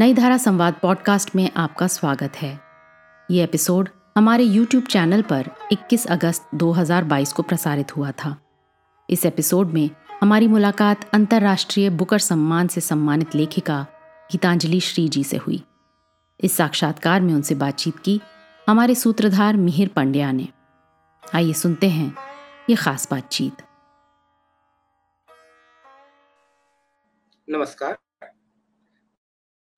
[0.00, 2.60] नई धारा संवाद पॉडकास्ट में आपका स्वागत है।
[3.30, 8.36] ये एपिसोड हमारे यूट्यूब चैनल पर 21 अगस्त 2022 को प्रसारित हुआ था।
[9.10, 9.90] इस एपिसोड में
[10.20, 13.86] हमारी मुलाकात अंतर्राष्ट्रीय बुकर सम्मान से सम्मानित लेखिका
[14.32, 15.64] गीतांजलि श्री जी से हुई।
[16.40, 18.20] इस साक्षात्कार में उनसे बातचीत की
[18.68, 20.48] हमारे सूत्रधार मिहिर पंड्या ने।
[21.34, 22.16] आइए सुनते हैं
[22.70, 23.62] ये खास बातचीत।
[27.50, 27.98] नमस्कार।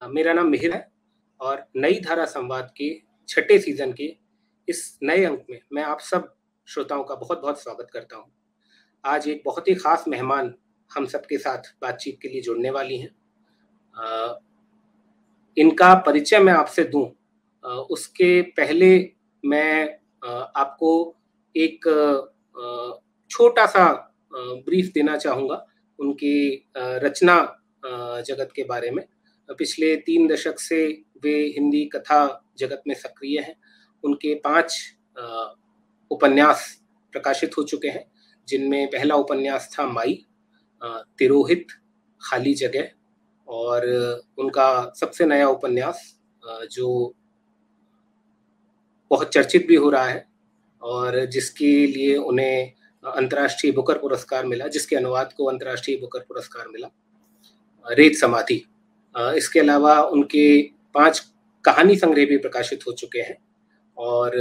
[0.02, 0.87] मेरा नाम मिहिर है
[1.41, 2.91] और नई धारा संवाद के
[3.29, 4.05] छठे सीज़न के
[4.69, 6.33] इस नए अंक में मैं आप सब
[6.69, 8.30] श्रोताओं का बहुत बहुत स्वागत करता हूँ।
[9.05, 10.52] आज एक बहुत ही खास मेहमान
[10.91, 13.11] हम सबके साथ बातचीत के लिए जुड़ने वाली हैं।
[15.56, 17.06] इनका परिचय मैं आपसे दूँ।
[17.91, 18.91] उसके पहले
[19.45, 19.84] मैं
[20.25, 20.92] आपको
[21.55, 21.89] एक
[23.30, 23.89] छोटा सा
[24.33, 25.64] ब्रीफ देना चाहूँगा
[25.98, 27.41] उनकी रचना
[28.27, 29.05] जगत के बारे में।
[29.52, 30.87] पिछले तीन दशक से
[31.23, 32.20] वे हिंदी कथा
[32.58, 33.55] जगत में सक्रिय हैं।
[34.05, 34.75] उनके पाँच
[36.11, 36.67] उपन्यास
[37.12, 38.05] प्रकाशित हो चुके हैं,
[38.48, 40.14] जिनमें पहला उपन्यास था माई
[40.83, 41.67] तिरोहित,
[42.20, 42.89] खाली जगह,
[43.48, 43.86] और
[44.39, 46.03] उनका सबसे नया उपन्यास
[46.72, 47.14] जो
[49.11, 50.27] बहुत चर्चित भी हो रहा है,
[50.83, 52.72] और जिसके लिए उन्हें
[53.05, 56.89] अंतर्राष्ट्रीय बुकर पुरस्कार मिला, जिसके अनुवाद को अंतर्राष्ट्रीय बुकर पुरस्कार मिला,
[57.87, 58.62] रेत समाधि।
[59.15, 60.63] इसके अलावा उनके
[60.95, 61.19] पाँच
[61.65, 63.37] कहानी संग्रह भी प्रकाशित हो चुके हैं।
[63.97, 64.37] और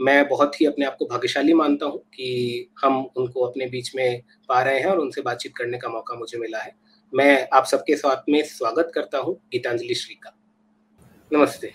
[0.00, 4.22] मैं बहुत ही अपने आप को भाग्यशाली मानता हूँ कि हम उनको अपने बीच में
[4.48, 6.74] पा रहे हैं और उनसे बातचीत करने का मौका मुझे मिला है।
[7.12, 10.36] मैं आप सबके साथ में स्वागत करता हूँ गीतांजलि श्री का।
[11.30, 11.72] नमस्ते।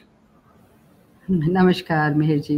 [1.28, 2.58] नमस्कार मेहर जी।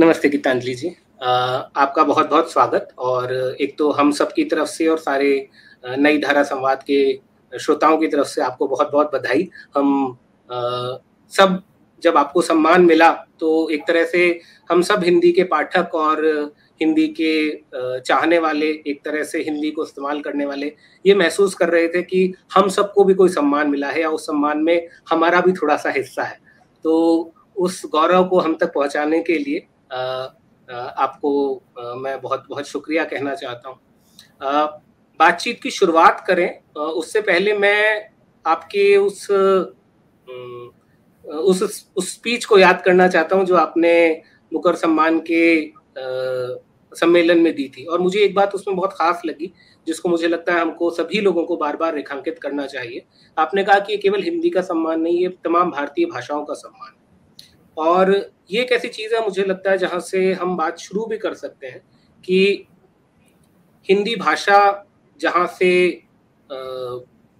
[0.00, 0.88] नमस्ते गीतांजलि जी।
[1.22, 5.48] आपका बहुत बहुत स्वागत और एक तो हम सब की तरफ़ से और सारे
[5.84, 7.00] नई धारा संवाद के
[7.52, 10.16] श्रोताओं की तरफ़ से आपको बहुत बहुत बधाई। हम
[10.50, 10.96] आ,
[11.32, 11.62] सब
[12.02, 16.24] जब आपको सम्मान मिला तो एक तरह से हम सब हिंदी के पाठक और
[16.80, 17.32] हिंदी के
[18.00, 20.72] चाहने वाले एक तरह से हिंदी को इस्तेमाल करने वाले
[21.04, 24.26] ये महसूस कर रहे थे कि हम सबको भी कोई सम्मान मिला है या उस
[24.26, 26.38] सम्मान में हमारा भी थोड़ा सा हिस्सा है।
[26.84, 29.58] तो उस गौरव को हम तक पहुँचाने के लिए
[30.72, 31.62] आपको
[31.96, 33.78] मैं बहुत बहुत शुक्रिया कहना चाहता हूँ।
[35.20, 38.10] बातचीत की शुरुआत करें। उससे पहले मैं
[38.44, 39.26] आपके उस
[41.24, 41.62] उस
[41.96, 43.92] उस स्पीच को याद करना चाहता हूँ जो आपने
[44.52, 45.72] मुकर सम्मान के
[46.92, 49.52] सम्मेलन में दी थी। और मुझे एक बात उसमें बहुत खास लगी,
[49.86, 53.04] जिसको मुझे लगता है हमको सभी लोगों को बार बार रेखांकित करना चाहिए।
[53.36, 56.90] आपने कहा कि ये केवल हिंदी का सम्मान नहीं, ये तमाम भारतीय भाषाओं का सम्मान
[56.90, 56.98] है।
[57.76, 58.14] और
[58.50, 61.34] ये एक ऐसी चीज़ है, मुझे लगता है, जहाँ से हम बात शुरू भी कर
[61.34, 61.82] सकते हैं
[62.24, 62.66] कि
[63.88, 64.58] हिंदी भाषा
[65.20, 65.90] जहाँ से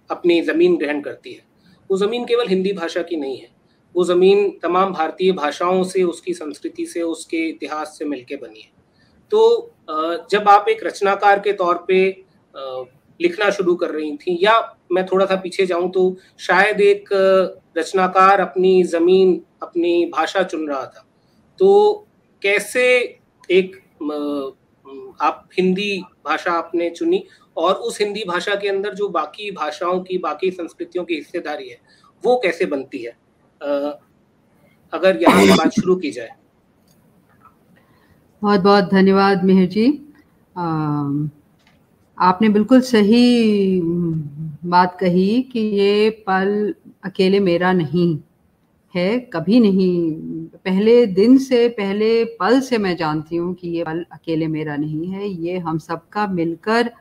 [0.09, 1.43] अपनी ज़मीन ग्रहण करती है।
[1.89, 3.49] वो ज़मीन केवल हिंदी भाषा की नहीं है।
[3.95, 8.71] वो ज़मीन तमाम भारतीय भाषाओं से, उसकी संस्कृति से, उसके इतिहास से मिलके बनी है।
[9.31, 9.73] तो
[10.31, 12.05] जब आप एक रचनाकार के तौर पे
[13.19, 17.09] लिखना शुरू कर रही थी, या मैं थोड़ा सा पीछे जाऊँ तो शायद एक
[17.77, 21.05] रचनाकार अपनी ज़मीन, अपनी भाषा चुन रहा था।
[21.59, 22.07] तो
[22.41, 22.83] कैसे
[23.51, 23.75] एक
[25.21, 27.23] आप हिंदी भाषा आपने चुनी?
[27.57, 31.77] और उस हिंदी भाषा के अंदर जो बाकी भाषाओं की बाकी संस्कृतियों की हिस्सेदारी है
[32.23, 33.17] वो कैसे बनती है?
[33.61, 33.91] आ,
[34.93, 36.29] अगर यहाँ से बात शुरू की जाए।
[38.41, 39.87] बहुत बहुत धन्यवाद मेहर जी।
[40.57, 40.63] आ,
[42.17, 43.81] आपने बिल्कुल सही
[44.65, 46.73] बात कही कि ये पल
[47.03, 48.19] अकेले मेरा नहीं
[48.95, 50.11] है कभी नहीं।
[50.65, 55.07] पहले दिन से पहले पल से मैं जानती हूँ कि ये पल अकेले मेरा नहीं
[55.07, 56.91] है। ये हम सबका मिलकर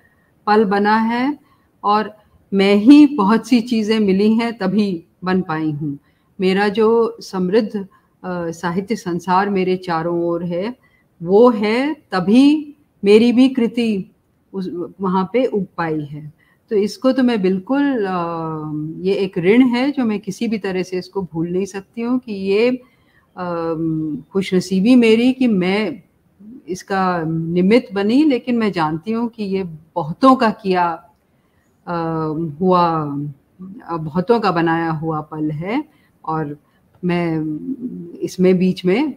[0.51, 1.39] पल बना है
[1.85, 2.13] और
[2.53, 4.91] मैं ही बहुत सी चीज़ें मिली हैं तभी
[5.25, 5.99] बन पाई हूँ।
[6.39, 7.87] मेरा जो समृद्ध
[8.23, 10.75] साहित्य संसार मेरे चारों ओर है
[11.21, 13.89] वो है तभी मेरी भी कृति
[14.53, 14.69] उस
[15.01, 16.33] वहाँ पे उग पाई है।
[16.71, 20.83] तो इसको तो मैं बिल्कुल आ, ये एक ऋण है जो मैं किसी भी तरह
[20.83, 22.71] से इसको भूल नहीं सकती हूँ कि ये
[24.33, 26.03] खुशनसीबी मेरी कि मैं
[26.71, 29.63] इसका निमित्त बनी लेकिन मैं जानती हूँ कि ये
[29.97, 30.85] बहुतों का किया
[31.87, 31.95] आ,
[32.61, 32.85] हुआ
[33.61, 35.85] बहुतों का बनाया हुआ पल है।
[36.25, 36.57] और
[37.05, 39.15] मैं इसमें बीच में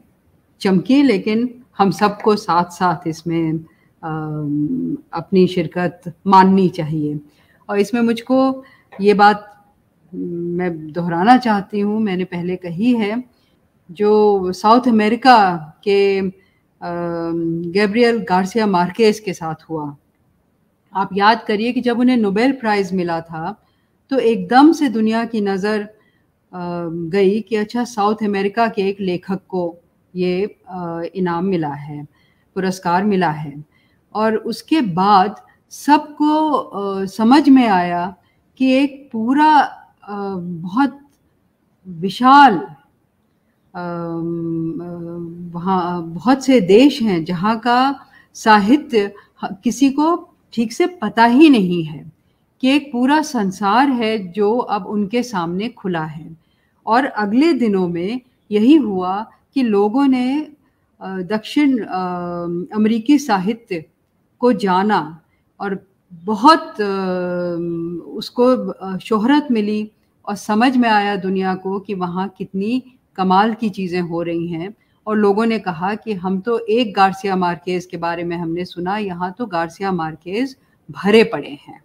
[0.61, 3.53] चमकी लेकिन हम सबको साथ साथ इसमें
[4.03, 4.09] आ,
[5.19, 7.19] अपनी शिरकत माननी चाहिए।
[7.69, 8.63] और इसमें मुझको
[9.01, 9.49] ये बात
[10.11, 13.23] मैं दोहराना चाहती हूँ मैंने पहले कही है
[13.89, 15.37] जो साउथ अमेरिका
[15.83, 16.21] के
[16.83, 19.95] गैब्रियल गार्सिया मार्केस के साथ हुआ।
[20.93, 23.59] आप याद करिए कि जब उन्हें नोबेल प्राइज़ मिला था
[24.11, 25.87] तो एकदम से दुनिया की नज़र
[26.53, 29.63] गई कि अच्छा साउथ अमेरिका के एक लेखक को
[30.13, 30.43] ये
[31.15, 32.03] इनाम मिला है,
[32.55, 33.53] पुरस्कार मिला है।
[34.15, 35.35] और उसके बाद
[35.71, 38.05] सबको समझ में आया
[38.59, 39.51] कि एक पूरा
[40.09, 40.99] बहुत
[41.87, 42.61] विशाल
[45.53, 47.95] वहाँ, बहुत से देश हैं जहाँ का
[48.35, 49.13] साहित्य
[49.63, 50.15] किसी को
[50.53, 52.11] ठीक से पता ही नहीं है
[52.63, 56.35] कि एक पूरा संसार है जो अब उनके सामने खुला है।
[56.85, 58.21] और अगले दिनों में
[58.51, 59.21] यही हुआ
[59.55, 60.47] कि लोगों ने
[61.01, 63.83] दक्षिण अमेरिकी साहित्य
[64.41, 64.99] को जाना
[65.59, 65.79] और
[66.23, 66.81] बहुत
[68.17, 69.91] उसको शोहरत मिली
[70.27, 72.81] और समझ में आया दुनिया को कि वहाँ कितनी
[73.17, 74.73] कमाल की चीज़ें हो रही हैं।
[75.07, 78.97] और लोगों ने कहा कि हम तो एक गार्सिया मार्केज के बारे में हमने सुना,
[78.97, 80.55] यहाँ तो गार्सिया मार्केज
[80.89, 81.81] भरे पड़े हैं।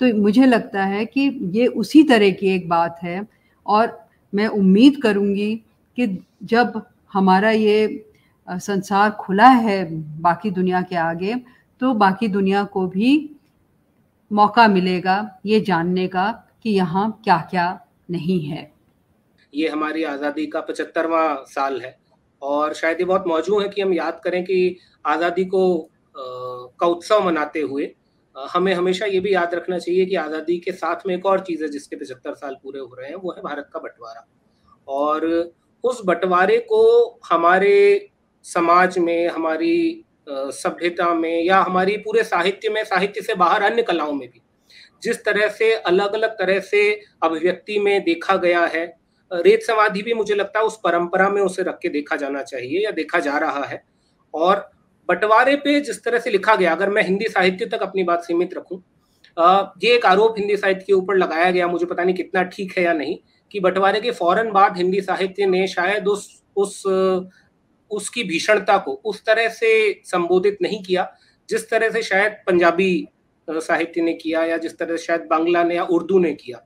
[0.00, 3.26] तो मुझे लगता है कि ये उसी तरह की एक बात है।
[3.66, 3.98] और
[4.32, 5.54] मैं उम्मीद करूँगी
[5.98, 6.06] कि
[6.44, 6.80] जब
[7.12, 8.04] हमारा ये
[8.48, 9.84] संसार खुला है
[10.20, 11.34] बाकी दुनिया के आगे
[11.80, 13.10] तो बाकी दुनिया को भी
[14.30, 16.30] मौका मिलेगा ये जानने का
[16.62, 17.78] कि यहाँ क्या क्या
[18.10, 18.70] नहीं है।
[19.58, 21.96] ये हमारी आज़ादी का पचहत्तरवा साल है।
[22.42, 27.24] और शायद ये बहुत मौजूद है कि हम याद करें कि आज़ादी को का उत्सव
[27.24, 27.94] मनाते हुए
[28.36, 31.62] हमें हमेशा ये भी याद रखना चाहिए कि आज़ादी के साथ में एक और चीज़
[31.62, 34.26] है जिसके पचहत्तर साल पूरे हो रहे हैं, वो है भारत का बंटवारा।
[34.88, 35.26] और
[35.84, 38.10] उस बंटवारे को हमारे
[38.44, 44.12] समाज में, हमारी सभ्यता में या हमारी पूरे साहित्य में, साहित्य से बाहर अन्य कलाओं
[44.12, 44.40] में भी
[45.02, 46.80] जिस तरह से अलग अलग तरह से
[47.22, 48.86] अभिव्यक्ति में देखा गया है
[49.30, 52.84] रेत समाधि भी मुझे लगता है उस परंपरा में उसे रख के देखा जाना चाहिए
[52.84, 53.82] या देखा जा रहा है।
[54.34, 54.68] और
[55.08, 58.54] बंटवारे पे जिस तरह से लिखा गया, अगर मैं हिंदी साहित्य तक अपनी बात सीमित
[58.54, 58.82] रखूँ
[59.82, 62.84] ये एक आरोप हिंदी साहित्य के ऊपर लगाया गया, मुझे पता नहीं कितना ठीक है
[62.84, 63.16] या नहीं,
[63.50, 66.82] कि बंटवारे के फ़ौरन बाद हिंदी साहित्य ने शायद उस उस,
[67.90, 69.70] उसकी भीषणता को उस तरह से
[70.04, 71.06] संबोधित नहीं किया,
[71.48, 73.08] जिस तरह से शायद पंजाबी
[73.48, 76.60] साहित्य ने किया या जिस तरह से शायद बांग्ला ने या उर्दू ने किया।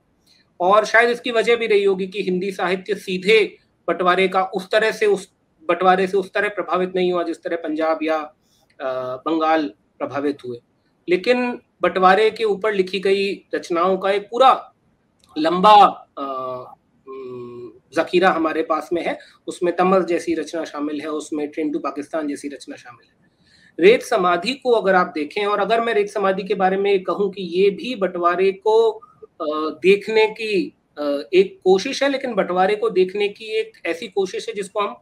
[0.59, 3.39] और शायद इसकी वजह भी रही होगी कि हिंदी साहित्य सीधे
[3.87, 5.27] बंटवारे का उस तरह से उस
[5.69, 8.17] बंटवारे से उस तरह प्रभावित नहीं हुआ जिस तरह पंजाब या
[8.79, 9.67] बंगाल
[9.99, 10.57] प्रभावित हुए।
[11.07, 11.51] लेकिन
[11.81, 14.51] बंटवारे के ऊपर लिखी गई रचनाओं का एक पूरा
[15.35, 15.75] लंबा
[17.93, 19.17] जखीरा हमारे पास में है।
[19.47, 23.11] उसमें तमल जैसी रचना शामिल है, उसमें ट्रेन टू पाकिस्तान जैसी रचना शामिल है।
[23.79, 27.29] रेत समाधि को अगर आप देखें, और अगर मैं रेत समाधि के बारे में कहूँ
[27.31, 29.01] कि ये भी बंटवारे को
[29.39, 30.55] देखने की
[31.33, 34.95] एक कोशिश है, लेकिन बंटवारे को देखने की एक ऐसी कोशिश है जिसको हम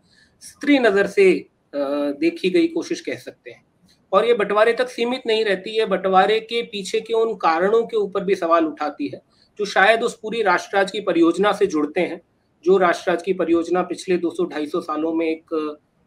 [0.44, 1.34] स्त्री नज़र से
[1.74, 3.64] देखी गई कोशिश कह सकते हैं।
[4.12, 7.98] और ये बंटवारे तक सीमित नहीं रहती है, बंटवारे के पीछे के उन कारणों के
[7.98, 9.22] ऊपर भी सवाल उठाती है,
[9.60, 12.22] जो शायद उस पूरी राष्ट्रराज की परियोजना से जुड़ते हैं,
[12.66, 15.54] जो राष्ट्रराज की परियोजना पिछले 200-250 सालों में एक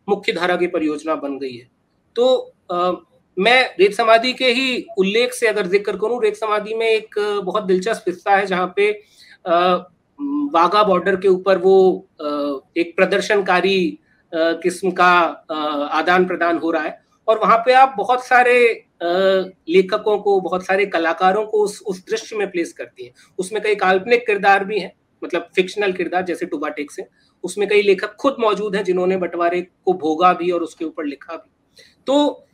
[0.09, 1.69] मुख्य धारा की परियोजना बन गई है।
[2.17, 2.55] तो
[3.37, 7.15] मैं रेत समाधि के ही उल्लेख से अगर ज़िक्र करूँ, रेत समाधि में एक
[7.45, 8.91] बहुत दिलचस्प हिस्सा है जहाँ पे
[10.51, 11.77] वाघा बॉर्डर के ऊपर वो
[12.77, 13.99] एक प्रदर्शनकारी
[14.33, 15.13] किस्म का
[15.93, 18.57] आदान प्रदान हो रहा है। और वहाँ पे आप बहुत सारे
[19.03, 23.75] लेखकों को, बहुत सारे कलाकारों को उस उस दृश्य में प्लेस करती है। उसमें कई
[23.75, 24.93] काल्पनिक किरदार भी हैं
[25.23, 27.09] मतलब फिक्शनल किरदार जैसे टूबाटेक्स है
[27.45, 31.35] उसमें कई लेखक खुद मौजूद हैं जिन्होंने बंटवारे को भोगा भी और उसके ऊपर लिखा
[31.35, 32.47] भी। तो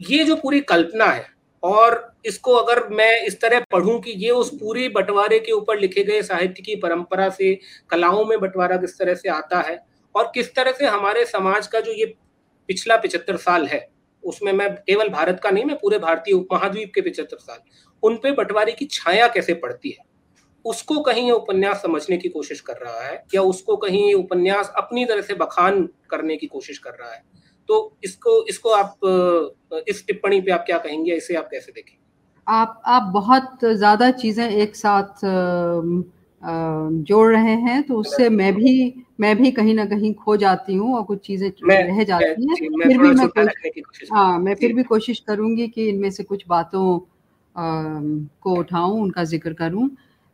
[0.00, 1.26] ये जो पूरी कल्पना है,
[1.62, 6.04] और इसको अगर मैं इस तरह पढ़ूं कि ये उस पूरी बंटवारे के ऊपर लिखे
[6.04, 7.54] गए साहित्य की परंपरा से,
[7.90, 9.78] कलाओं में बंटवारा किस तरह से आता है,
[10.14, 12.14] और किस तरह से हमारे समाज का जो ये
[12.68, 13.88] पिछला पिछहत्तर साल है,
[14.24, 17.58] उसमें मैं केवल भारत का नहीं, मैं पूरे भारतीय उपमहाद्वीप के पिछहत्तर साल,
[18.02, 20.04] उन पे बंटवारे की छाया कैसे पड़ती है?
[20.64, 24.72] उसको कहीं ये उपन्यास समझने की कोशिश कर रहा है, या उसको कहीं ये उपन्यास
[24.76, 27.22] अपनी तरह से बखान करने की कोशिश कर रहा है?
[27.68, 28.98] तो इसको इसको आप
[29.88, 31.96] इस टिप्पणी पे आप क्या कहेंगे इसे आप कैसे देखें
[32.46, 35.20] आप आप बहुत ज़्यादा चीज़ें एक साथ
[36.42, 40.94] जोड़ रहे हैं तो उससे मैं भी मैं भी कहीं ना कहीं खो जाती हूँ
[40.96, 43.26] और कुछ चीज़ें रह जाती हैं। फिर भी मैं
[44.12, 46.98] हाँ मैं फिर भी कोशिश करूँगी कि इनमें से कुछ बातों
[48.40, 49.88] को उठाऊं उनका ज़िक्र करूँ।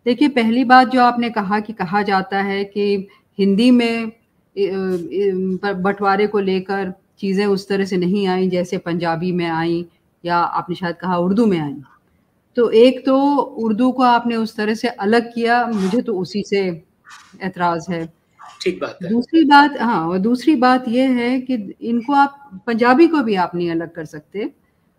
[0.06, 3.08] देखिए पहली बात जो आपने कहा कि कहा जाता है कि
[3.38, 4.12] हिंदी में
[5.64, 6.92] बंटवारे को लेकर
[7.22, 9.84] चीज़ें उस तरह से नहीं आई जैसे पंजाबी में आई
[10.24, 11.74] या आपने शायद कहा उर्दू में आई।
[12.56, 13.18] तो एक तो
[13.60, 16.60] उर्दू को आपने उस तरह से अलग किया मुझे तो उसी से
[17.42, 18.06] एतराज़ है।
[18.60, 23.06] ठीक बात है। दूसरी बात हाँ और दूसरी बात यह है कि इनको आप पंजाबी
[23.08, 24.50] को भी आप नहीं अलग कर सकते।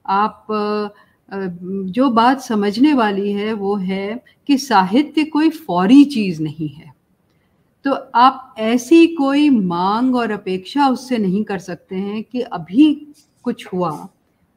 [0.05, 0.47] आप
[1.91, 6.93] जो बात समझने वाली है वो है कि साहित्य कोई फौरी चीज़ नहीं है।
[7.85, 12.93] तो आप ऐसी कोई मांग और अपेक्षा उससे नहीं कर सकते हैं कि अभी
[13.45, 13.89] कुछ हुआ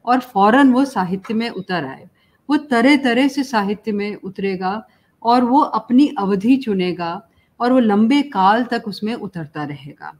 [0.05, 2.07] और फ़ौरन वो साहित्य में उतर आए।
[2.49, 4.81] वो तरह तरह से साहित्य में उतरेगा
[5.23, 7.21] और वो अपनी अवधि चुनेगा
[7.59, 10.13] और वो लंबे काल तक उसमें उतरता रहेगा।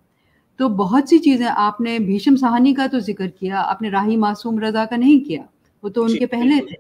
[0.60, 4.86] तो बहुत सी चीज़ें आपने भीषम सहानी का तो ज़िक्र किया आपने राही मासूम रजा
[4.86, 5.48] का नहीं किया
[5.84, 6.76] वो तो उनके पहले थे।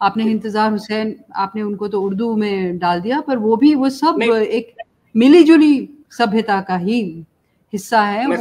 [0.00, 4.22] आपने इंतज़ार हुसैन आपने उनको तो उर्दू में डाल दिया पर वो भी वो सब
[4.22, 4.74] एक
[5.14, 7.00] मिली जुली सभ्यता का ही
[7.72, 8.34] हिस्सा है वो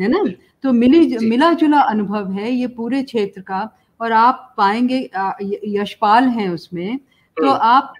[0.00, 0.24] है ना?
[0.62, 3.68] तो मिली मिला जुला अनुभव है ये पूरे क्षेत्र का
[4.00, 4.98] और आप पाएँगे
[5.68, 6.98] यशपाल हैं उसमें।
[7.36, 7.94] तो हम्म। आप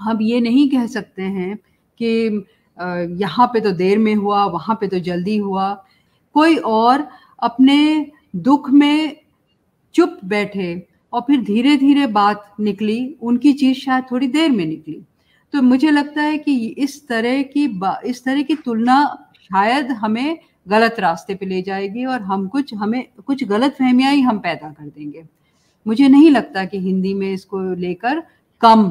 [0.00, 1.56] हम ये नहीं कह सकते हैं
[2.00, 2.44] कि
[3.22, 5.72] यहाँ पे तो देर में हुआ वहाँ पे तो जल्दी हुआ।
[6.34, 7.06] कोई और
[7.38, 9.16] अपने दुख में
[9.94, 15.00] चुप बैठे और फिर धीरे धीरे बात निकली उनकी चीज़ शायद थोड़ी देर में निकली।
[15.54, 17.64] तो मुझे लगता है कि इस तरह की
[18.04, 18.96] इस तरह की तुलना
[19.40, 24.20] शायद हमें गलत रास्ते पे ले जाएगी और हम कुछ, हमें कुछ गलत फहमियाँ ही
[24.20, 25.24] हम पैदा कर देंगे।
[25.86, 28.22] मुझे नहीं लगता कि हिंदी में इसको लेकर
[28.62, 28.88] कम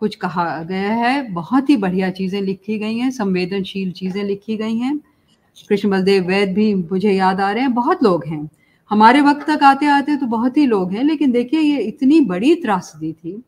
[0.00, 4.76] कुछ कहा गया है। बहुत ही बढ़िया चीज़ें लिखी गई हैं, संवेदनशील चीज़ें लिखी गई
[4.76, 4.96] हैं।
[5.68, 8.48] कृष्ण बलदेव वैद भी मुझे याद आ रहे हैं। बहुत लोग हैं।
[8.90, 12.54] हमारे वक्त तक आते आते तो बहुत ही लोग हैं, लेकिन देखिए ये इतनी बड़ी
[12.54, 13.42] त्रासदी थी।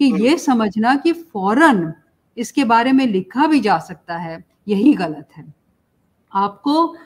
[0.00, 1.92] कि ये समझना कि फ़ौरन
[2.36, 5.44] इसके बारे में लिखा भी जा सकता है यही गलत है।
[6.32, 6.96] आपको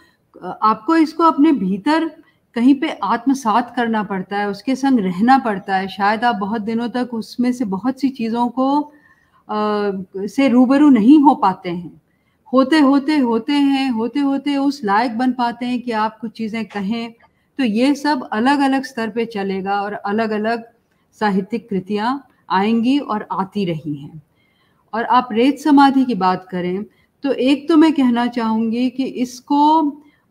[0.62, 2.08] आपको इसको अपने भीतर
[2.56, 6.88] कहीं पे आत्मसात करना पड़ता है उसके संग रहना पड़ता है। शायद आप बहुत दिनों
[6.88, 8.80] तक उसमें से बहुत सी चीज़ों को
[9.48, 9.92] आ,
[10.26, 12.00] से रूबरू नहीं हो पाते हैं।
[12.52, 16.64] होते होते होते हैं होते होते उस लायक बन पाते हैं कि आप कुछ चीज़ें
[16.66, 17.12] कहें
[17.58, 20.64] तो ये सब अलग अलग स्तर पे चलेगा और अलग अलग
[21.20, 22.12] साहित्यिक कृतियाँ
[22.50, 24.22] आएँगी और आती रही हैं।
[24.92, 26.84] और आप रेत समाधि की बात करें
[27.24, 29.80] तो एक तो मैं कहना चाहूँगी कि इसको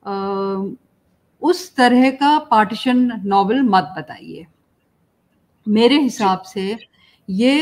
[0.06, 0.64] आ,
[1.42, 4.46] उस तरह का पार्टीशन नॉवल मत बताइए।
[5.66, 6.78] मेरे हिसाब से
[7.28, 7.56] ये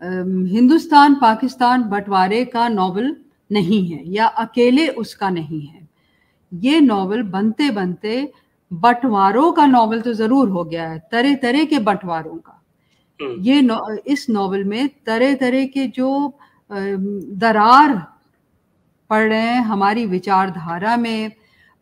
[0.00, 3.14] हिंदुस्तान पाकिस्तान बंटवारे का नॉवल
[3.50, 5.88] नहीं है या अकेले उसका नहीं है।
[6.52, 8.20] ये नॉवल बनते बनते
[8.70, 12.55] बंटवारों का नॉवल तो ज़रूर हो गया है तरह तरह के बंटवारों का।
[13.20, 16.38] ये नौ, इस नॉवल में तरह तरह के जो
[16.70, 17.94] दरार
[19.10, 21.32] पड़ रहे हैं हमारी विचारधारा में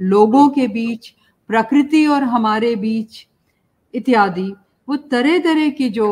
[0.00, 1.08] लोगों के बीच
[1.50, 3.26] प्रकृति और हमारे बीच
[3.94, 4.52] इत्यादि
[4.88, 6.06] वो तरह तरह की जो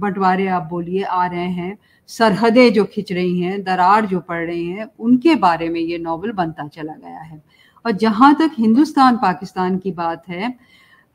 [0.00, 1.76] बंटवारे आप बोलिए आ रहे हैं
[2.08, 6.32] सरहदें जो खिंच रही हैं दरार जो पड़ रही हैं उनके बारे में ये नॉवल
[6.32, 7.42] बनता चला गया है।
[7.84, 10.54] और जहाँ तक हिंदुस्तान पाकिस्तान की बात है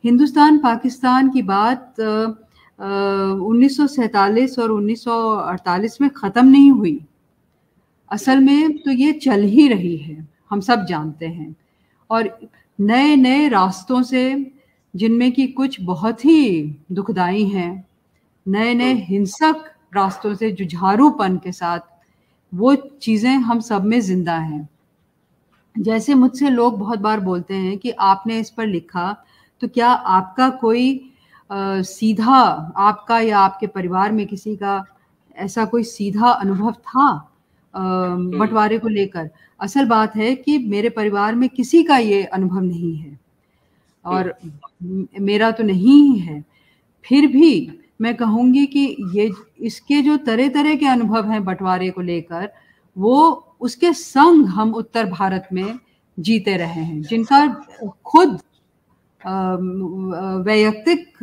[0.04, 1.96] हिंदुस्तान पाकिस्तान की बात
[2.82, 7.00] उन्नीस सौ सैंतालीस और 1948 में ख़त्म नहीं हुई
[8.12, 11.56] असल में तो ये चल ही रही है, हम सब जानते हैं
[12.10, 12.30] और
[12.80, 14.52] नए नए रास्तों से,
[14.94, 16.62] जिनमें कि कुछ बहुत ही
[16.92, 17.86] दुखदाई हैं
[18.46, 19.64] नए नए। हिंसक
[19.96, 21.80] रास्तों से जुझारूपन के साथ,
[22.54, 24.68] वो चीज़ें हम सब में ज़िंदा हैं
[25.76, 29.12] जैसे मुझसे लोग बहुत बार बोलते हैं कि आपने इस पर लिखा
[29.62, 31.11] तो क्या आपका कोई
[31.52, 32.38] आ, सीधा
[32.78, 34.84] आपका या आपके परिवार में किसी का
[35.38, 37.10] ऐसा कोई सीधा अनुभव था।
[37.74, 39.30] बंटवारे को लेकर?
[39.60, 43.20] असल बात है कि मेरे परिवार में किसी का ये अनुभव नहीं है
[44.06, 44.34] और
[45.20, 46.44] मेरा तो नहीं ही है।
[47.06, 52.02] फिर भी मैं कहूँगी कि ये इसके जो तरह तरह के अनुभव हैं बंटवारे को
[52.02, 52.50] लेकर
[52.96, 53.20] वो
[53.62, 55.80] उसके संग हम उत्तर भारत में
[56.18, 57.48] जीते रहे हैं जिनका
[58.06, 58.40] खुद
[59.26, 61.18] वैयक्तिक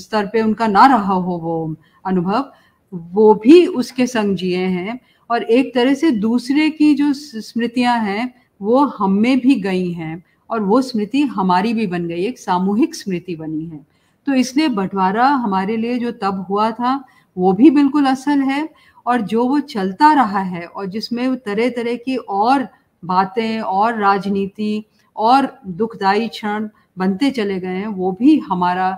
[0.00, 2.52] स्तर पे उनका ना रहा हो वो अनुभव,
[2.92, 4.98] वो भी उसके संग जिए हैं।
[5.30, 10.22] और एक तरह से दूसरे की जो स्मृतियाँ हैं, वो हम में भी गई हैं
[10.50, 13.80] और वो स्मृति हमारी भी बन गई, एक सामूहिक स्मृति बनी है।
[14.26, 17.04] तो इसलिए बंटवारा हमारे लिए जो तब हुआ था,
[17.36, 18.68] वो भी बिल्कुल असल है
[19.06, 22.68] और जो वो चलता रहा है और जिसमें तरह तरह की और
[23.02, 24.84] बातें, और राजनीति,
[25.16, 28.88] और दुखदाई क्षण बनते चले गए हैं वो भी हमारा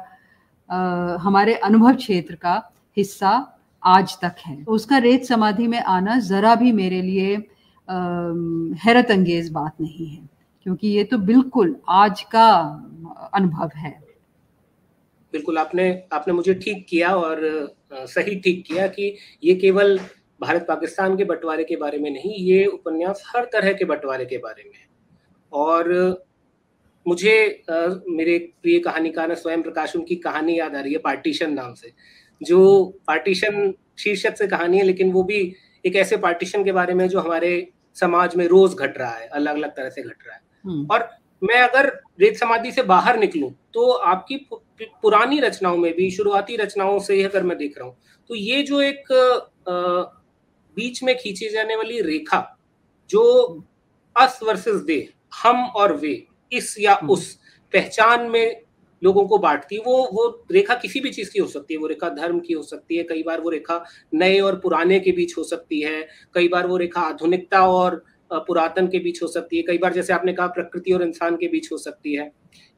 [0.69, 2.55] आ, हमारे अनुभव क्षेत्र का
[2.97, 3.31] हिस्सा
[3.83, 7.35] आज तक है। तो उसका रेत समाधि में आना जरा भी मेरे लिए
[8.85, 10.29] हैरत अंगेज बात नहीं है
[10.67, 12.49] क्योंकि ये तो बिल्कुल आज का
[13.35, 13.91] अनुभव है।
[15.33, 17.41] बिल्कुल आपने आपने मुझे ठीक किया और
[17.93, 19.99] सही ठीक किया कि ये केवल
[20.41, 24.39] भारत पाकिस्तान के बंटवारे के बारे में नहीं ये उपन्यास हर तरह के बंटवारे के
[24.39, 24.85] बारे में
[25.53, 25.93] और
[27.07, 27.37] मुझे
[27.71, 27.75] आ,
[28.09, 31.93] मेरे प्रिय कहानीकार स्वयं प्रकाश उनकी कहानी याद आ रही है पार्टीशन नाम से
[32.41, 32.63] जो
[33.07, 35.41] पार्टीशन शीर्षक से कहानी है लेकिन वो भी
[35.85, 37.51] एक ऐसे पार्टीशन के बारे में जो हमारे
[37.97, 41.09] समाज में रोज घट रहा है अलग अलग तरह से घट रहा है हम्म। और
[41.43, 41.87] मैं अगर
[42.21, 44.37] रेत समाधि से बाहर निकलूं तो आपकी
[44.83, 47.97] पुरानी रचनाओं में भी शुरुआती रचनाओं से ही अगर मैं देख रहा हूँ
[48.31, 49.13] तो ये जो एक
[49.69, 49.75] आ,
[50.77, 52.41] बीच में खींची जाने वाली रेखा
[53.11, 53.23] जो
[54.17, 54.99] अस वर्सेस दे
[55.35, 56.15] हम और वे
[56.57, 57.33] इस या हम्म। उस
[57.73, 58.61] पहचान में
[59.03, 61.87] लोगों को बांटती है वो वो रेखा किसी भी चीज़ की हो सकती है। वो
[61.87, 63.83] रेखा धर्म की हो सकती है कई बार वो रेखा
[64.15, 68.87] नए और पुराने के बीच हो सकती है कई बार वो रेखा आधुनिकता और पुरातन
[68.87, 71.71] के बीच हो सकती है कई बार जैसे आपने कहा प्रकृति और इंसान के बीच
[71.73, 72.31] हो सकती है।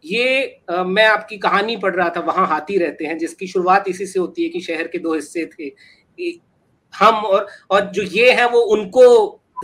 [0.05, 4.07] ये आ, मैं आपकी कहानी पढ़ रहा था वहाँ हाथी रहते हैं जिसकी शुरुआत इसी
[4.07, 5.71] से होती है कि शहर के दो हिस्से थे।
[6.95, 9.07] हम और और जो ये है वो उनको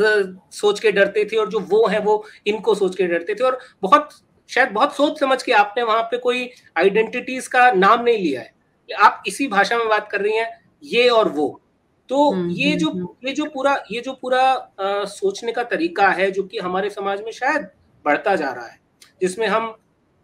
[0.00, 3.58] सोच के डरते थे और जो वो है वो इनको सोच के डरते थे। और
[3.82, 4.08] बहुत
[4.50, 8.52] शायद बहुत सोच समझ के आपने वहाँ पे कोई आइडेंटिटीज का नाम नहीं लिया है।
[8.90, 10.50] आप इसी भाषा में बात कर रही हैं
[10.82, 11.60] ये और वो।
[12.08, 15.62] तो हम्म, ये हम्म, जो हम्म। ये जो पूरा ये जो पूरा आ, सोचने का
[15.62, 17.68] तरीका है जो कि हमारे समाज में शायद
[18.04, 18.80] बढ़ता जा रहा है
[19.22, 19.74] जिसमें हम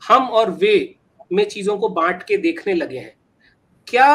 [0.08, 0.94] हम और वे
[1.32, 3.14] में चीज़ों को बांट के देखने लगे हैं।
[3.87, 4.06] क्या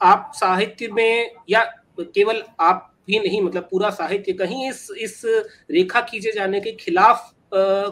[0.00, 1.64] आप साहित्य में या
[2.00, 5.22] केवल आप भी नहीं मतलब पूरा साहित्य। कहीं इस इस
[5.70, 7.30] रेखा खींचे जाने के खिलाफ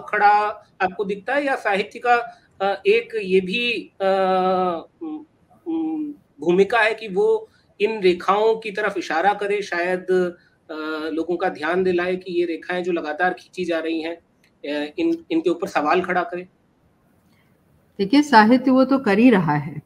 [0.09, 0.33] खड़ा
[0.83, 2.15] आपको दिखता है या साहित्य का
[2.87, 3.93] एक ये भी
[6.41, 7.49] भूमिका है कि वो
[7.81, 10.07] इन रेखाओं की तरफ़ इशारा करे, शायद
[11.15, 14.17] लोगों का ध्यान दिलाए कि ये रेखाएँ जो लगातार खींची जा रही हैं
[14.99, 16.47] इन, इनके ऊपर सवाल खड़ा करे?
[17.99, 19.81] देखिए, साहित्य वो तो कर ही रहा है।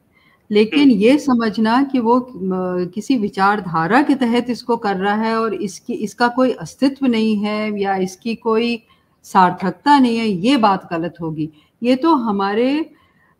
[0.49, 5.53] लेकिन हम्म। ये समझना कि वो किसी विचारधारा के तहत इसको कर रहा है और
[5.53, 8.79] इसकी इसका कोई अस्तित्व नहीं है या इसकी कोई
[9.25, 11.49] सार्थकता नहीं है ये बात गलत होगी।
[11.81, 12.69] ये तो हमारे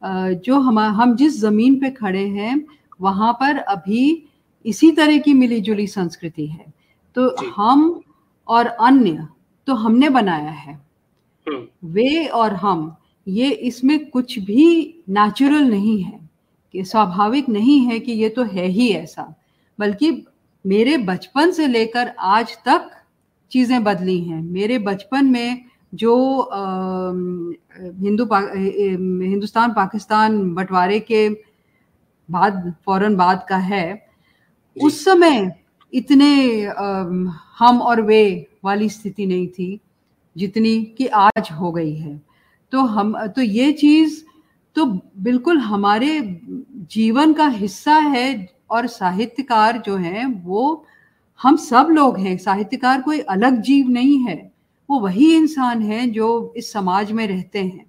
[0.01, 2.65] जो हम हम जिस ज़मीन पे खड़े हैं
[3.01, 4.23] वहाँ पर अभी
[4.65, 6.73] इसी तरह की मिली जुली संस्कृति है।
[7.15, 8.01] तो हम
[8.47, 9.27] और अन्य
[9.67, 12.95] तो हमने बनाया है। हम्म। वे और हम
[13.27, 14.65] ये इसमें कुछ भी
[15.09, 16.26] नेचुरल नहीं है।
[16.73, 19.33] कि स्वाभाविक नहीं है कि ये तो है ही ऐसा
[19.79, 20.11] बल्कि
[20.65, 22.89] मेरे बचपन से लेकर आज तक
[23.51, 26.15] चीज़ें बदली हैं। मेरे बचपन में जो
[28.03, 31.29] हिंदू पा, हिंदुस्तान पाकिस्तान बंटवारे के
[32.29, 33.85] बाद फ़ौरन बाद का है
[34.77, 35.51] उस समय
[35.93, 37.03] इतने आ,
[37.59, 39.79] हम और वे वाली स्थिति नहीं थी
[40.35, 42.21] जितनी कि आज हो गई है।
[42.71, 44.21] तो हम तो ये चीज़
[44.77, 44.85] तो
[45.17, 46.41] बिल्कुल हमारे
[46.91, 50.85] जीवन का हिस्सा है और साहित्यकार जो है, वो
[51.41, 54.51] हम सब लोग हैं। साहित्यकार कोई अलग जीव नहीं है।
[54.89, 57.85] वो वही इंसान है जो इस समाज में रहते हैं।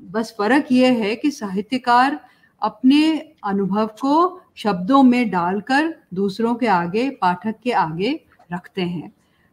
[0.00, 2.20] बस फ़र्क ये है कि साहित्यकार
[2.62, 8.20] अपने अनुभव को शब्दों में डालकर दूसरों के आगे, पाठक के आगे
[8.52, 9.12] रखते हैं।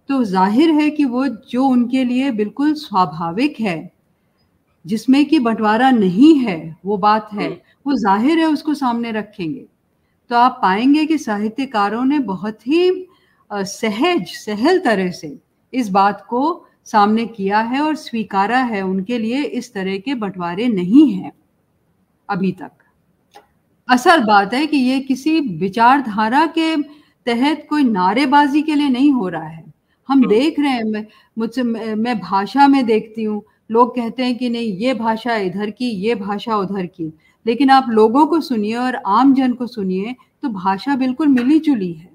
[0.09, 3.94] तो ज़ाहिर है कि वो जो उनके लिए बिल्कुल स्वाभाविक है
[4.85, 9.65] जिसमें कि बंटवारा नहीं है वो बात है। हम्म। वो ज़ाहिर है उसको सामने रखेंगे।
[10.29, 13.07] तो आप पाएँगे कि साहित्यकारों ने बहुत ही
[13.51, 15.37] सहज सहल तरह से
[15.73, 16.43] इस बात को
[16.85, 21.31] सामने किया है और स्वीकारा है। उनके लिए इस तरह के बंटवारे नहीं हैं
[22.29, 22.71] अभी तक।
[23.89, 26.75] असल बात है कि ये किसी विचारधारा के
[27.27, 29.63] तहत कोई नारेबाजी के लिए नहीं हो रहा है।
[30.09, 34.49] हम हम्म। देख रहे हैं मुझसे मैं भाषा में देखती हूँ लोग कहते हैं कि
[34.49, 37.13] नहीं ये भाषा इधर की ये भाषा उधर की।
[37.45, 41.93] लेकिन आप लोगों को सुनिए और आम जन को सुनिए तो भाषा बिल्कुल मिली जुली
[41.93, 42.11] है।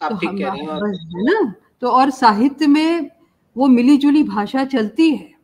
[0.00, 1.54] तो हम है ना?
[1.80, 3.10] तो और साहित्य में
[3.56, 5.34] वो मिली जुली भाषा चलती है।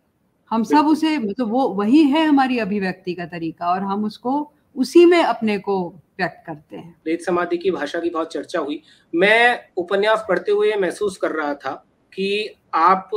[0.51, 5.05] हम सब उसे मतलब वो वही है हमारी अभिव्यक्ति का तरीका और हम उसको उसी
[5.05, 8.83] में अपने को व्यक्त करते हैं। रेत समाधि की भाषा की बहुत चर्चा हुई।
[9.15, 11.73] मैं उपन्यास पढ़ते हुए महसूस कर रहा था
[12.13, 13.11] कि आप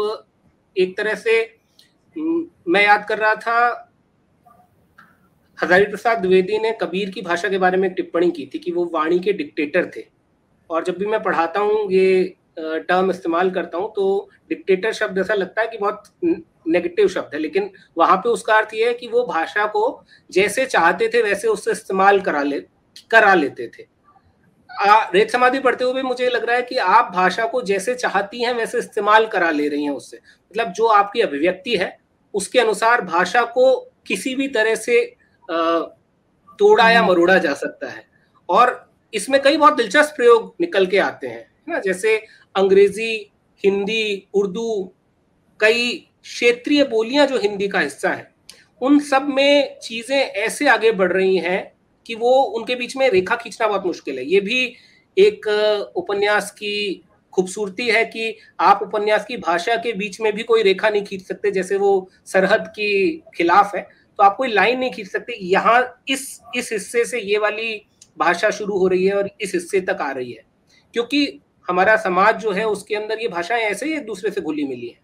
[0.78, 1.63] एक तरह से
[2.18, 3.90] मैं याद कर रहा था
[5.58, 8.72] हजारी प्रसाद द्विवेदी ने कबीर की भाषा के बारे में एक टिप्पणी की थी कि
[8.72, 10.06] वो वाणी के डिक्टेटर थे।
[10.70, 15.34] और जब भी मैं पढ़ाता हूँ ये टर्म इस्तेमाल करता हूँ तो डिक्टेटर शब्द ऐसा
[15.34, 16.04] लगता है कि बहुत
[16.68, 20.66] नेगेटिव शब्द है लेकिन वहाँ पे उसका अर्थ ये है कि वो भाषा को जैसे
[20.66, 22.60] चाहते थे वैसे उससे इस्तेमाल करा ले
[23.12, 23.86] करा लेते थे।
[24.70, 28.44] आ, रेत समाधि पढ़ते हुए मुझे लग रहा है कि आप भाषा को जैसे चाहती
[28.44, 31.98] हैं वैसे इस्तेमाल करा ले रही हैं उससे। मतलब जो आपकी अभिव्यक्ति है
[32.34, 33.76] उसके अनुसार भाषा को
[34.08, 35.04] किसी भी तरह से
[36.60, 38.06] तोड़ा या मरोड़ा जा सकता है।
[38.50, 41.80] और इसमें कई बहुत दिलचस्प प्रयोग निकल के आते हैं ना?
[41.80, 42.16] जैसे
[42.56, 43.14] अंग्रेज़ी
[43.64, 44.92] हिंदी उर्दू
[45.60, 45.92] कई
[46.24, 48.32] क्षेत्रीय बोलियाँ जो हिंदी का हिस्सा है
[48.82, 51.72] उन सब में चीज़ें ऐसे आगे बढ़ रही हैं
[52.06, 54.76] कि वो उनके बीच में रेखा खींचना बहुत मुश्किल है। ये भी
[55.18, 55.48] एक
[55.96, 60.90] उपन्यास की खूबसूरती है कि आप उपन्यास की भाषा के बीच में भी कोई रेखा
[60.90, 63.82] नहीं खींच सकते, जैसे वो सरहद की खिलाफ है।
[64.20, 67.76] तो आप कोई लाइन नहीं खींच सकते। यहाँ इस इस हिस्से से ये वाली
[68.18, 70.44] भाषा शुरू हो रही है और इस हिस्से तक आ रही है।
[70.94, 74.64] क्योंकि हमारा समाज जो है, उसके अंदर ये भाषाएँ ऐसे ही एक दूसरे से घुली
[74.68, 75.00] मिली है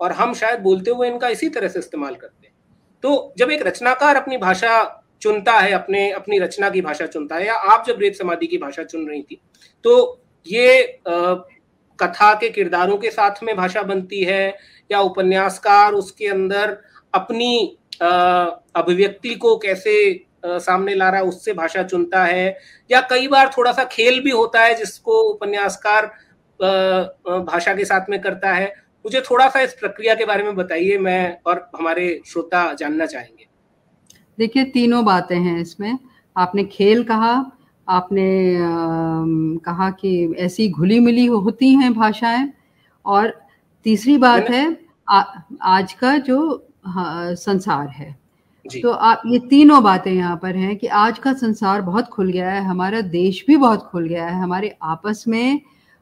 [0.00, 2.54] और हम शायद बोलते हुए इनका इसी तरह से इस्तेमाल करते हैं।
[3.04, 7.46] तो जब एक रचनाकार अपनी भाषा चुनता है, अपने, अपनी रचना की भाषा चुनता है
[7.46, 9.40] या आप जब रेत समाधि की भाषा चुन रही थी
[9.84, 11.00] तो ये
[12.00, 14.56] कथा के किरदारों के साथ में भाषा बनती है
[14.90, 16.76] या उपन्यासकार उसके अंदर
[17.14, 22.56] अपनी अभिव्यक्ति को कैसे सामने ला रहा है उससे भाषा चुनता है
[22.90, 26.06] या कई बार थोड़ा सा खेल भी होता है जिसको उपन्यासकार
[27.26, 28.72] भाषा के साथ में करता है।
[29.04, 33.46] मुझे थोड़ा सा इस प्रक्रिया के बारे में बताइए, मैं और हमारे श्रोता जानना चाहेंगे।
[34.38, 35.98] देखिए, तीनों बातें हैं इसमें।
[36.36, 37.34] आपने खेल कहा
[37.88, 38.28] आपने
[39.64, 42.48] कहा कि ऐसी घुली मिली होती हैं भाषाएँ।
[43.04, 43.32] और
[43.86, 44.64] तीसरी बात है
[45.08, 45.22] आ,
[45.64, 46.38] आज का जो
[46.86, 48.16] हाँ, संसार है।
[48.64, 52.50] तो आप ये तीनों बातें यहाँ पर हैं कि आज का संसार बहुत खुल गया
[52.50, 55.60] है हमारा देश भी बहुत खुल गया है हमारे आपस में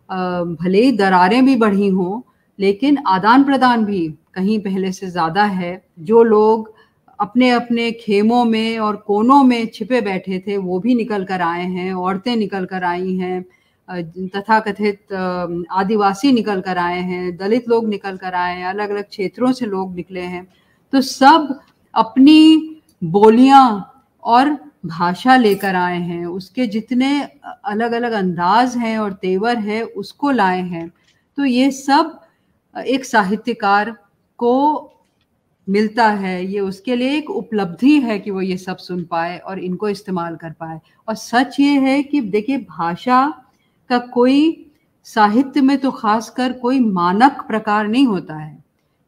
[0.09, 2.21] भले ही दरारें भी बढ़ी हों
[2.59, 6.73] लेकिन आदान प्रदान भी कहीं पहले से ज़्यादा है। जो लोग
[7.19, 11.65] अपने अपने खेमों में और कोनों में छिपे बैठे थे, वो भी निकल कर आए
[11.65, 13.45] हैं, औरतें निकल कर आई हैं
[14.29, 19.05] तथा कथित आदिवासी निकल कर आए हैं, दलित लोग निकल कर आए हैं अलग अलग
[19.05, 20.47] क्षेत्रों से लोग निकले हैं।
[20.93, 21.59] तो सब
[21.95, 23.93] अपनी बोलियाँ
[24.25, 24.51] और
[24.87, 27.21] भाषा लेकर आए हैं, उसके जितने
[27.65, 30.91] अलग अलग अंदाज हैं और तेवर है, उसको लाए हैं।
[31.39, 32.19] तो ये सब
[32.77, 33.91] एक साहित्यकार
[34.39, 34.93] को
[35.67, 39.59] मिलता है ये उसके लिए एक उपलब्धि है कि वो ये सब सुन पाए और
[39.59, 43.27] इनको इस्तेमाल कर पाए। और सच ये है कि देखिए भाषा
[43.91, 44.67] का कोई
[45.07, 48.65] साहित्य में तो खासकर कोई मानक प्रकार नहीं होता है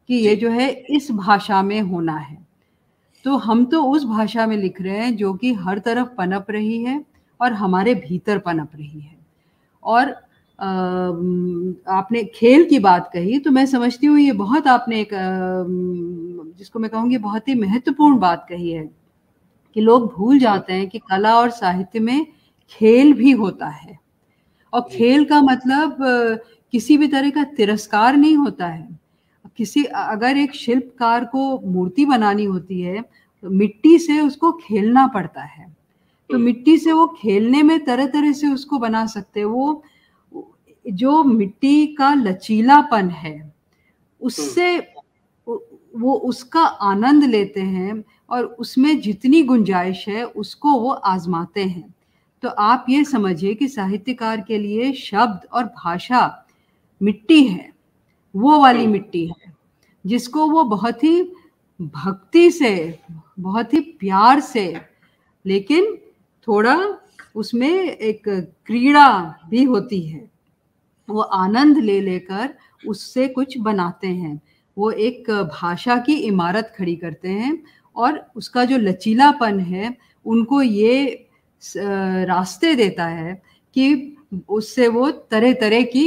[0.09, 2.37] कि ये जो। है इस भाषा में होना है।
[3.25, 6.83] तो हम तो उस भाषा में लिख रहे हैं जो कि हर तरफ़ पनप रही
[6.83, 7.03] है
[7.39, 9.15] और हमारे भीतर पनप रही है।
[9.83, 10.15] और
[10.59, 15.09] आपने खेल की बात कही तो मैं समझती हूँ ये बहुत आपने एक
[16.57, 18.83] जिसको मैं कहूँगी बहुत ही महत्वपूर्ण बात कही है
[19.75, 22.25] कि लोग भूल जाते हैं कि कला और साहित्य में
[22.71, 23.97] खेल भी होता है।
[24.73, 25.97] और खेल का मतलब
[26.73, 28.87] किसी भी तरह का तिरस्कार नहीं होता है।
[29.57, 33.01] किसी अगर एक शिल्पकार को मूर्ति बनानी होती है
[33.43, 35.67] तो मिट्टी से उसको खेलना पड़ता है।
[36.29, 39.83] तो। मिट्टी से वो खेलने में तरह तरह से उसको बना सकते हैं। वो
[40.91, 43.53] जो मिट्टी का लचीलापन है
[44.21, 44.77] उससे
[45.95, 51.93] वो उसका आनंद लेते हैं और उसमें जितनी गुंजाइश है उसको वो आजमाते हैं।
[52.43, 56.45] तो आप ये समझिए कि साहित्यकार के लिए शब्द और भाषा
[57.01, 57.71] मिट्टी है
[58.35, 59.53] वो वाली मिट्टी है
[60.05, 61.21] जिसको वो बहुत ही
[61.81, 62.99] भक्ति से
[63.39, 64.81] बहुत ही प्यार से
[65.45, 65.95] लेकिन
[66.47, 66.77] थोड़ा
[67.35, 68.29] उसमें एक
[68.65, 69.09] क्रीड़ा
[69.49, 70.29] भी होती है।
[71.09, 72.53] वो आनंद ले लेकर
[72.87, 74.39] उससे कुछ बनाते हैं।
[74.77, 77.57] वो एक भाषा की इमारत खड़ी करते हैं
[77.95, 79.95] और उसका जो लचीलापन है,
[80.25, 81.25] उनको ये
[81.63, 83.33] रास्ते देता है
[83.75, 84.15] कि
[84.49, 86.05] उससे वो तरह तरह की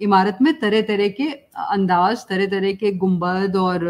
[0.00, 1.28] इमारत में तरह तरह के
[1.70, 3.80] अंदाज तरह तरह के गुंबद और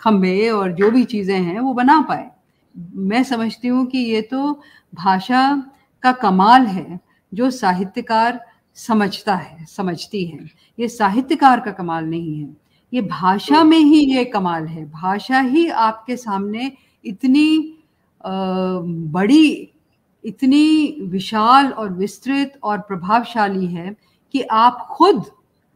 [0.00, 2.30] खंभे और जो भी चीज़ें हैं वो बना पाए।
[2.74, 4.52] मैं समझती हूँ कि ये तो
[4.94, 5.42] भाषा
[6.02, 7.00] का कमाल है,
[7.32, 8.40] जो साहित्यकार
[8.86, 10.38] समझता है समझती है।
[10.78, 12.56] ये साहित्यकार का कमाल नहीं है।
[12.92, 16.72] ये भाषा में ही ये कमाल है। भाषा ही आपके सामने
[17.04, 17.76] इतनी
[18.24, 18.30] आ,
[19.12, 19.72] बड़ी
[20.24, 23.96] इतनी विशाल और विस्तृत और प्रभावशाली है
[24.34, 25.24] कि आप खुद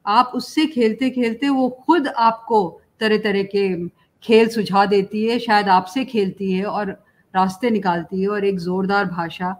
[0.06, 3.88] आप उससे खेलते खेलते वो खुद आपको तरह तरह के
[4.24, 6.90] खेल सुझा देती है शायद आपसे खेलती है और
[7.34, 9.56] रास्ते निकालती है और एक जोरदार भाषा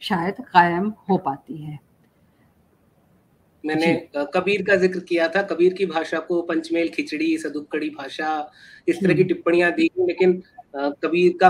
[0.00, 1.78] शायद कायम हो पाती है।
[3.64, 3.92] मैंने
[4.34, 8.30] कबीर का ज़िक्र किया था। कबीर की भाषा को पंचमेल खिचड़ी सदुक्कड़ी भाषा
[8.88, 10.42] इस तरह की हम्म। टिप्पणियाँ दी लेकिन
[10.76, 11.48] कबीर का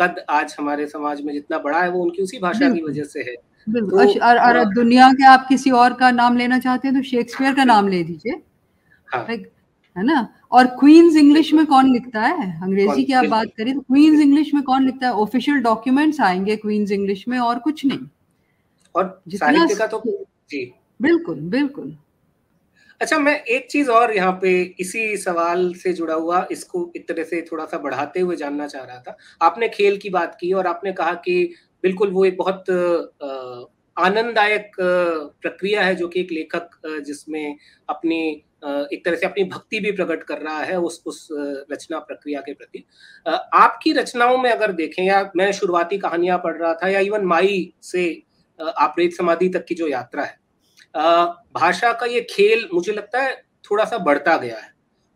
[0.00, 3.20] कद आज हमारे समाज में जितना बड़ा है वो उनकी उसी भाषा की वजह से
[3.20, 3.34] है।
[3.66, 7.02] बिल्कुल। तो, और, और दुनिया के आप किसी और का नाम लेना चाहते हैं तो
[7.02, 8.40] शेक्सपियर का नाम ले दीजिए।
[9.08, 9.26] हाँ.
[9.28, 10.28] है ना?
[10.52, 12.50] और क्वींस इंग्लिश में कौन लिखता है?
[12.62, 15.12] अंग्रेज़ी की आप बात करें तो क्वींस इंग्लिश में कौन लिखता है?
[15.14, 17.98] ऑफिशियल डॉक्यूमेंट्स आएँगे क्वींस इंग्लिश में और कुछ नहीं।
[18.94, 20.02] और साहित्य का तो
[20.50, 20.64] जी।
[21.00, 21.96] बिल्कुल बिल्कुल।
[23.00, 27.24] अच्छा मैं एक चीज़ और यहाँ पे इसी सवाल से जुड़ा हुआ, इसको एक तरह
[27.24, 30.66] से थोड़ा सा बढ़ाते हुए जानना चाह रहा था। आपने खेल की बात की और
[30.66, 31.54] आपने कहा कि
[31.84, 32.70] बिल्कुल वो एक बहुत
[33.96, 36.70] आनंददायक प्रक्रिया है जो कि एक लेखक
[37.06, 37.56] जिसमें
[37.88, 38.20] अपनी
[38.66, 41.28] एक तरह से अपनी भक्ति भी प्रकट कर रहा है उस उस
[41.72, 42.84] रचना प्रक्रिया के प्रति।
[43.26, 47.72] आपकी रचनाओं में अगर देखें या मैं शुरुआती कहानियाँ पढ़ रहा था या इवन माई
[47.82, 48.06] से
[48.58, 50.36] आपरेत समाधि तक की जो यात्रा है
[50.94, 54.72] भाषा का ये खेल मुझे लगता है थोड़ा सा बढ़ता गया है।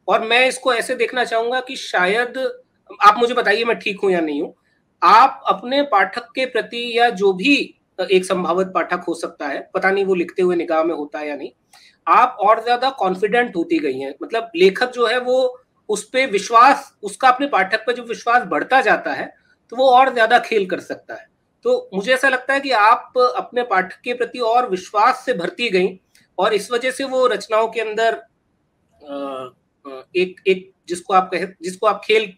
[0.08, 2.38] और मैं इसको ऐसे देखना चाहूँगा कि शायद,
[3.00, 4.54] आप मुझे बताइए मैं ठीक हूँ या नहीं हूँ।
[5.02, 7.54] आप अपने पाठक के प्रति या जो भी
[8.02, 11.28] एक संभावित पाठक हो सकता है, पता नहीं वो लिखते हुए निगाह में होता है
[11.28, 11.50] या नहीं,
[12.06, 16.92] आप और ज़्यादा कॉन्फिडेंट होती गई हैं। मतलब लेखक जो है वो उस पर विश्वास,
[17.02, 19.32] उसका अपने पाठक पर जो विश्वास बढ़ता जाता है
[19.72, 21.26] तो वो और ज़्यादा खेल कर सकता है।
[21.64, 25.68] तो मुझे ऐसा लगता है कि आप अपने पाठक के प्रति और विश्वास से भरती
[25.70, 25.98] गई,
[26.38, 28.22] और इस वजह से वो रचनाओं के अंदर
[30.16, 32.32] एक एक जिसको आप कह, जिसको आप खेल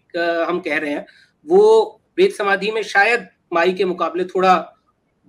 [0.45, 1.07] हम कह रहे हैं,
[1.47, 4.57] वो वेद समाधि में शायद माई के मुकाबले थोड़ा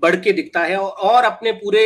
[0.02, 1.84] बढ़ के दिखता है और अपने पूरे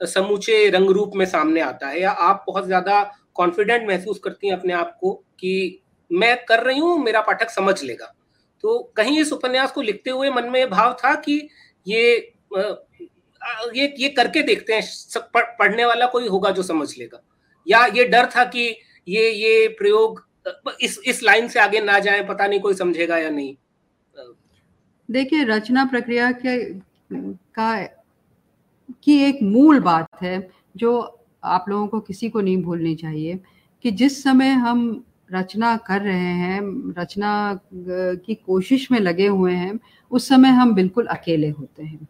[0.00, 3.02] समूचे रंग रूप में सामने आता है। या आप बहुत ज़्यादा
[3.34, 7.82] कॉन्फिडेंट महसूस करती हैं अपने आप को कि मैं कर रही हूँ, मेरा पाठक समझ
[7.82, 8.12] लेगा।
[8.66, 11.48] तो कहीं इस उपन्यास को लिखते हुए मन में भाव था कि
[11.86, 12.32] ये
[13.74, 14.82] ये ये करके देखते हैं
[15.36, 17.22] पढ़ने वाला कोई होगा जो समझ लेगा।
[17.68, 18.76] या ये डर था कि
[19.08, 20.24] ये ये प्रयोग
[20.80, 23.54] इस इस लाइन से आगे ना जाए, पता नहीं कोई समझेगा या नहीं।
[25.10, 26.64] देखिए, रचना प्रक्रिया के,
[27.14, 27.84] का,
[29.04, 33.40] की एक मूल बात है, जो आप लोगों को किसी को नहीं भूलनी चाहिए,
[33.82, 36.60] कि जिस समय हम रचना कर रहे हैं
[36.98, 37.30] रचना
[37.72, 39.78] की कोशिश में लगे हुए हैं
[40.10, 42.06] उस समय हम बिल्कुल अकेले होते हैं।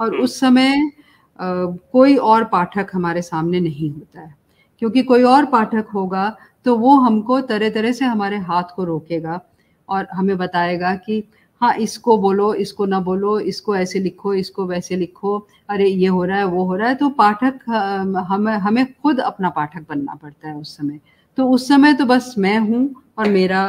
[0.00, 0.90] और उस समय
[1.38, 4.34] कोई और पाठक हमारे सामने नहीं होता है।
[4.82, 6.28] क्योंकि कोई और पाठक होगा
[6.66, 9.40] तो वो हमको तरह तरह से हमारे हाथ को रोकेगा
[9.88, 11.22] और हमें बताएगा कि
[11.60, 15.38] हाँ इसको बोलो इसको ना बोलो इसको ऐसे लिखो इसको वैसे लिखो
[15.70, 17.58] अरे ये हो रहा है वो हो रहा है। तो पाठक
[18.28, 21.00] हमें हमें खुद अपना पाठक बनना पड़ता है उस समय।
[21.38, 23.62] तो उस समय तो बस मैं हूँ और मेरा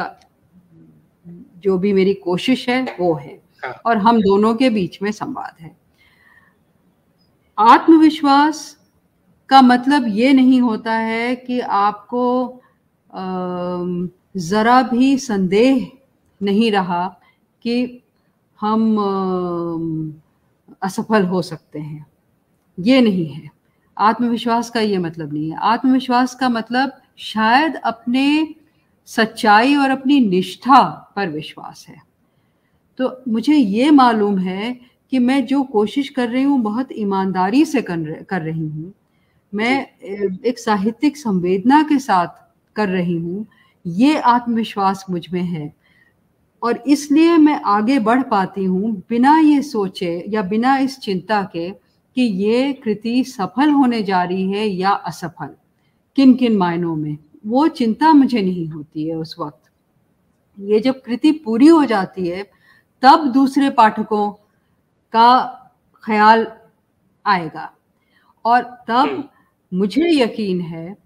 [1.56, 5.60] जो भी मेरी कोशिश है वो है। हाँ। और हम दोनों के बीच में संवाद
[5.60, 5.76] है।
[7.58, 8.76] आत्मविश्वास
[9.48, 12.62] का मतलब ये नहीं होता है कि आपको
[14.36, 15.90] ज़रा भी संदेह
[16.40, 17.06] नहीं रहा
[17.62, 18.02] कि
[18.60, 18.96] हम
[20.82, 22.06] असफल हो सकते हैं।
[22.78, 23.50] ये नहीं है।
[23.96, 28.54] आत्मविश्वास का ये मतलब नहीं है। आत्मविश्वास का मतलब शायद अपने
[29.08, 30.82] सच्चाई और अपनी निष्ठा
[31.16, 31.96] पर विश्वास है।
[32.98, 34.72] तो मुझे ये मालूम है
[35.12, 38.92] कि मैं जो कोशिश कर रही हूँ बहुत ईमानदारी से कर रही हूँ।
[39.52, 39.86] मैं
[40.46, 42.40] एक साहित्यिक संवेदना के साथ
[42.76, 43.46] कर रही हूँ
[43.84, 45.72] ये आत्मविश्वास मुझमें है।
[46.62, 51.70] और इसलिए मैं आगे बढ़ पाती हूँ बिना ये सोचे या बिना इस चिंता के
[51.70, 55.54] कि ये कृति सफल होने जा रही है या असफल।
[56.16, 59.70] किन किन मायनों में। वो चिंता मुझे नहीं होती है उस वक्त।
[60.58, 62.42] ये जब कृति पूरी हो जाती है
[63.02, 64.30] तब दूसरे पाठकों
[65.12, 65.30] का
[66.04, 66.46] ख्याल
[67.26, 67.70] आएगा।
[68.44, 69.24] और तब हम्म।
[69.72, 70.96] मुझे यकीन है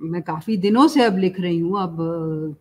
[0.00, 1.96] मैं काफ़ी दिनों से अब लिख रही हूँ अब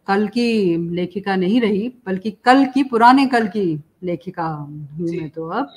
[0.08, 3.65] कल की लेखिका नहीं रही बल्कि कल की पुराने कल की
[4.04, 5.69] लेखिका हूँ मैं तो अब।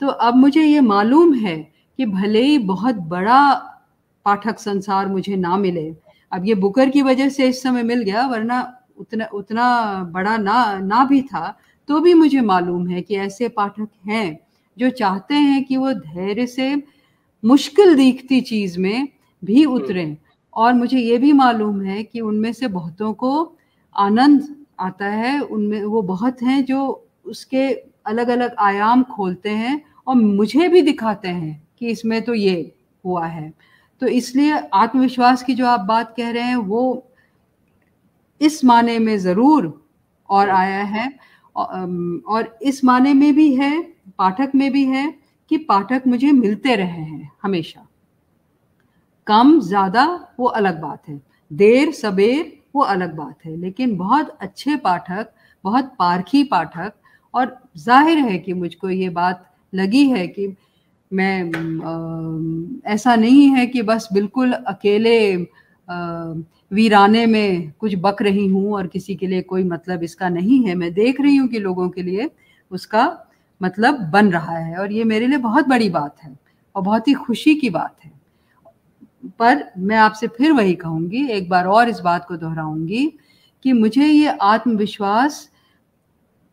[0.00, 1.56] तो अब मुझे ये मालूम है
[1.98, 3.42] कि भले ही बहुत बड़ा
[4.26, 5.86] पाठक संसार मुझे ना मिले।
[6.32, 8.58] अब ये बुकर की वजह से इस समय मिल गया वरना
[8.98, 9.66] उतना उतना
[10.12, 11.56] बड़ा ना ना भी था
[11.88, 14.38] तो भी मुझे मालूम है कि ऐसे पाठक हैं
[14.76, 16.74] जो चाहते हैं कि वो धैर्य से
[17.44, 19.08] मुश्किल दिखती चीज़ में
[19.42, 20.16] भी हम्म। उतरें।
[20.54, 23.32] और मुझे ये भी मालूम है कि उनमें से बहुतों को
[23.96, 26.80] आनंद आता है। उनमें वो बहुत हैं जो
[27.26, 27.68] उसके
[28.06, 33.26] अलग अलग आयाम खोलते हैं और मुझे भी दिखाते हैं कि इसमें तो ये हुआ
[33.26, 33.52] है।
[34.02, 37.12] तो इसलिए आत्मविश्वास की जो आप बात कह रहे हैं, वो
[38.40, 39.72] इस माने में ज़रूर
[40.30, 41.08] और आया है।
[41.56, 43.80] और इस माने में भी है,
[44.18, 45.12] पाठक में भी है
[45.50, 47.86] कि पाठक मुझे मिलते रहे हैं हमेशा।
[49.26, 50.04] कम, ज़्यादा,
[50.40, 55.32] वो अलग बात है। देर, सबेर, वो अलग बात है। लेकिन बहुत अच्छे पाठक,
[55.64, 56.92] बहुत पारखी पाठक
[57.34, 60.46] और ज़ाहिर है कि मुझको ये बात लगी है कि
[61.12, 61.42] मैं
[62.86, 65.34] आ, ऐसा नहीं है कि बस बिल्कुल अकेले
[65.88, 66.32] आ,
[66.72, 70.74] वीराने में कुछ बक रही हूँ और किसी के लिए कोई मतलब इसका नहीं है।
[70.74, 72.30] मैं देख रही हूँ कि लोगों के लिए
[72.70, 73.04] उसका
[73.62, 76.38] मतलब बन रहा है और ये मेरे लिए बहुत बड़ी बात है
[76.74, 78.12] और बहुत ही खुशी की बात है।
[79.38, 83.06] पर मैं आपसे फिर वही कहूँगी एक बार और इस बात को दोहराऊँगी
[83.64, 85.48] कि मुझे ये आत्मविश्वास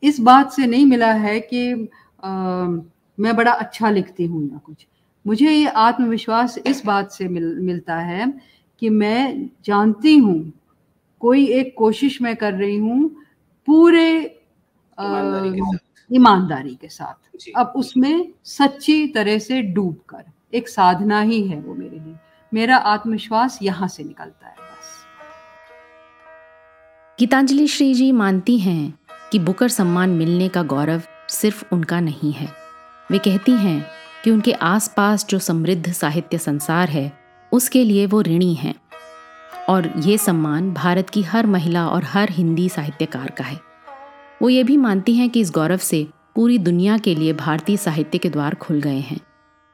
[0.04, 1.90] इस बात से नहीं मिला है कि
[2.24, 2.66] आ,
[3.18, 4.86] मैं बड़ा अच्छा लिखती हूँ या कुछ।
[5.26, 8.34] मुझे ये आत्मविश्वास इस बात से मिल, मिलता है
[8.82, 10.54] कि मैं जानती हूँ
[11.22, 13.10] कोई एक कोशिश मैं कर रही हूँ
[13.68, 14.10] पूरे
[16.10, 20.24] ईमानदारी के साथ। अब उसमें सच्ची तरह से डूब कर
[20.54, 22.16] एक साधना ही है वो मेरे लिए।
[22.52, 25.06] मेरा आत्मविश्वास यहाँ से निकलता है बस।
[27.20, 28.94] गीतांजलि श्री जी मानती हैं
[29.32, 32.63] कि बुकर सम्मान मिलने का गौरव सिर्फ़ उनका नहीं है।
[33.12, 33.86] वे कहती हैं
[34.24, 37.18] कि उनके आसपास जो समृद्ध साहित्य संसार है,
[37.52, 38.76] उसके लिए वो ऋणी हैं।
[39.70, 43.60] और ये सम्मान भारत की हर महिला और हर हिंदी साहित्यकार का है।
[44.42, 48.18] वो ये भी मानती हैं कि इस गौरव से पूरी दुनिया के लिए भारतीय साहित्य
[48.18, 49.20] के द्वार खुल गए हैं।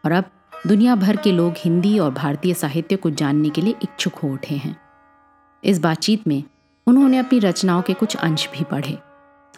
[0.05, 0.23] और अब
[0.67, 4.55] दुनिया भर के लोग हिंदी और भारतीय साहित्य को जानने के लिए इच्छुक हो उठे
[4.55, 4.77] हैं।
[5.63, 6.43] इस बातचीत में
[6.87, 8.99] उन्होंने अपनी रचनाओं के कुछ अंश भी पढ़े।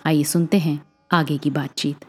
[0.05, 2.05] आइए सुनते हैं आगे की बातचीत।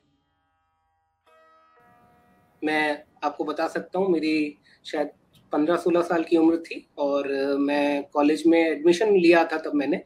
[2.62, 5.11] मैं आपको बता सकता हूँ मेरी शायद
[5.53, 7.29] पंद्रह सोलह साल की उम्र थी और
[7.61, 10.01] मैं कॉलेज में एडमिशन लिया था तब मैंने।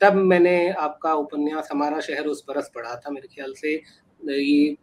[0.00, 3.74] तब मैंने आपका उपन्यास हमारा शहर उस बरस पढ़ा था। मेरे ख्याल से
[4.24, 4.76] ये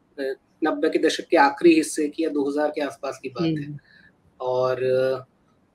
[0.64, 3.78] नब्बे के दशक के आखिरी हिस्से की या 2000 के आसपास की बात है।
[4.40, 5.26] और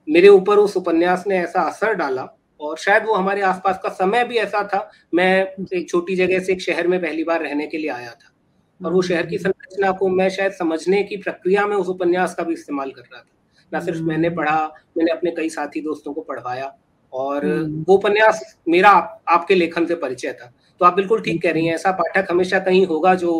[0.09, 2.27] मेरे ऊपर उस उपन्यास ने ऐसा असर डाला
[2.61, 6.53] और शायद वो हमारे आसपास का समय भी ऐसा था। मैं एक छोटी जगह से
[6.53, 8.33] एक शहर में पहली बार रहने के लिए आया था।
[8.81, 12.43] और वो शहर की। संरचना को मैं शायद समझने की प्रक्रिया में उस उपन्यास का
[12.43, 13.37] भी इस्तेमाल कर रहा था
[13.73, 14.67] न सिर्फ़ मैंने हम्म। पढ़ा
[14.99, 16.73] मैंने अपने कई साथी दोस्तों को पढ़वाया
[17.13, 21.43] और हम्म। वो उपन्यास मेरा आप, आपके लेखन से परिचय था तो आप बिल्कुल ठीक
[21.43, 23.33] कह रही हैं ऐसा पाठक हमेशा कहीं होगा जो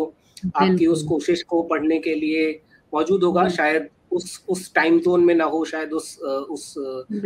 [0.55, 2.51] आपकी उस कोशिश को पढ़ने के लिए
[2.93, 6.73] मौजूद होगा शायद उस उस टाइम जोन में ना हो शायद उस उस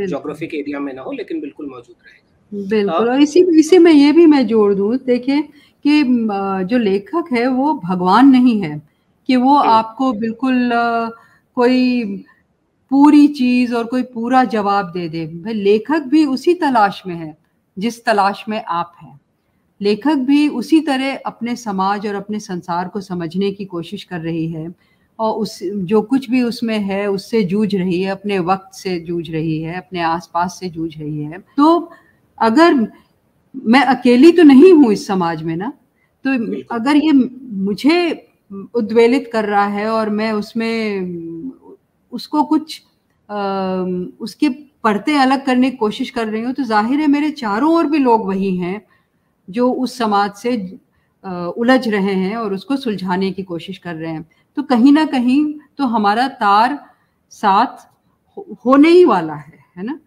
[0.10, 4.12] जोग्राफिक एरिया में ना हो लेकिन बिल्कुल मौजूद रहेगा बिल्कुल और इसी इसी में ये
[4.12, 5.47] भी मैं जोड़ दूँ देखिए
[5.86, 6.04] कि
[6.69, 8.82] जो लेखक है वो भगवान नहीं है।
[9.30, 10.69] कि वो। आपको बिल्कुल
[11.58, 12.04] कोई
[12.91, 17.36] पूरी चीज़ और कोई पूरा जवाब दे दे। भाई लेखक भी उसी तलाश में है
[17.78, 19.19] जिस तलाश में आप हैं।
[19.82, 24.48] लेखक भी उसी तरह अपने समाज और अपने संसार को समझने की कोशिश कर रही
[24.50, 24.67] है
[25.19, 29.30] और उस जो कुछ भी उसमें है उससे जूझ रही है अपने वक्त से जूझ
[29.32, 31.91] रही है अपने आसपास से जूझ रही है। तो
[32.39, 32.74] अगर
[33.65, 35.72] मैं अकेली तो नहीं हूँ इस समाज में ना।
[36.26, 36.32] तो
[36.76, 37.98] अगर ये मुझे
[38.76, 41.02] उद्वेलित कर रहा है और मैं उसमें
[42.12, 42.82] उसको कुछ
[43.30, 43.36] आ,
[44.20, 44.50] उसके
[44.84, 47.98] पर्दे अलग करने की कोशिश कर रही हूँ तो ज़ाहिर है मेरे चारों ओर भी
[48.00, 48.82] लोग वही हैं
[49.48, 50.56] जो उस समाज से
[51.58, 54.26] उलझ रहे हैं और उसको सुलझाने की कोशिश कर रहे हैं।
[54.58, 55.44] तो कहीं ना कहीं
[55.78, 56.78] तो हमारा तार
[57.34, 57.88] साथ
[58.65, 60.00] होने ही वाला है है ना?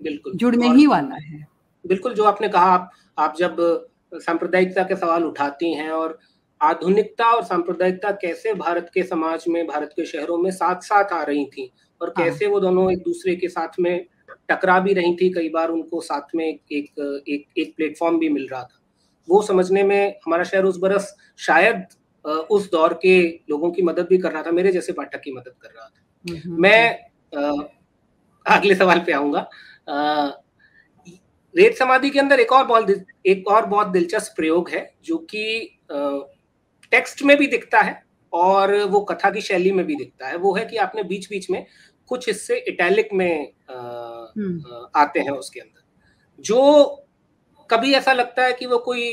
[0.00, 1.46] बिल्कुल। जुड़ने ही वाला है।
[1.88, 3.56] बिल्कुल जो आपने कहा आप आप जब
[4.14, 6.18] सांप्रदायिकता के सवाल उठाती हैं और
[6.60, 11.22] आधुनिकता और सांप्रदायिकता कैसे भारत के समाज में भारत के शहरों में साथ साथ आ
[11.22, 11.70] रही थी
[12.00, 14.06] और हाँ। कैसे वो दोनों एक दूसरे के साथ में
[14.48, 18.28] टकरा भी रही थी कई बार उनको साथ में एक एक एक, एक प्लेटफॉर्म भी
[18.28, 18.80] मिल रहा था
[19.28, 21.86] वो समझने में हमारा शहर उस बरस शायद
[22.50, 23.20] उस दौर के
[23.50, 26.04] लोगों की मदद भी कर रहा था मेरे जैसे पाठक की मदद कर रहा था
[26.24, 26.98] हम्म, हम्म, मैं
[27.32, 27.64] हम्म।
[28.46, 29.48] अगले सवाल पे आऊँगा
[31.58, 32.90] रेत समाधि के अंदर एक और बहुत
[33.26, 35.44] एक और बहुत दिलचस्प प्रयोग है जो कि
[36.92, 40.54] टेक्स्ट में भी दिखता है और वो कथा की शैली में भी दिखता है वो
[40.56, 41.64] है कि आपने बीच बीच में
[42.10, 46.60] कुछ हिस्से इटैलिक में आ, हम्म। आते हैं उसके अंदर जो
[47.70, 49.08] कभी ऐसा लगता है कि वो कोई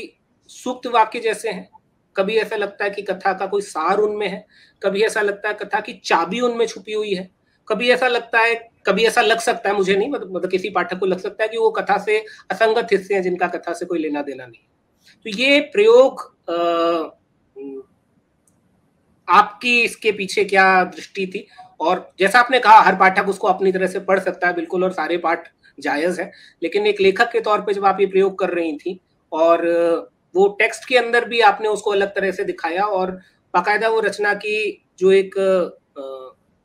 [0.50, 1.68] सूक्त वाक्य जैसे हैं
[2.16, 4.44] कभी ऐसा लगता है कि कथा का कोई सार उनमें है
[4.82, 7.30] कभी ऐसा लगता है कथा की चाबी उनमें छुपी हुई है
[7.68, 8.54] कभी ऐसा लगता है,
[8.86, 11.58] कभी ऐसा लग सकता है, मुझे नहीं मतलब किसी पाठक को लग सकता है कि
[11.58, 12.18] वो कथा से
[12.50, 14.62] असंगत हिस्से हैं जिनका कथा से कोई लेना देना नहीं।
[15.26, 16.22] तो ये प्रयोग
[19.28, 21.46] आपकी इसके पीछे क्या दृष्टि थी?
[21.80, 24.92] और जैसा आपने कहा, हर पाठक उसको अपनी तरह से पढ़ सकता है, बिल्कुल, और
[24.92, 25.48] सारे पाठ
[25.78, 26.30] जायज़ है।
[26.62, 28.98] लेकिन एक लेखक के तौर पे जब आप ये प्रयोग कर रही थी,
[29.32, 29.66] और
[30.34, 33.10] वो टेक्स्ट के अंदर भी आपने उसको अलग तरह से दिखाया, और
[33.54, 35.34] बाकायदा वो रचना की जो एक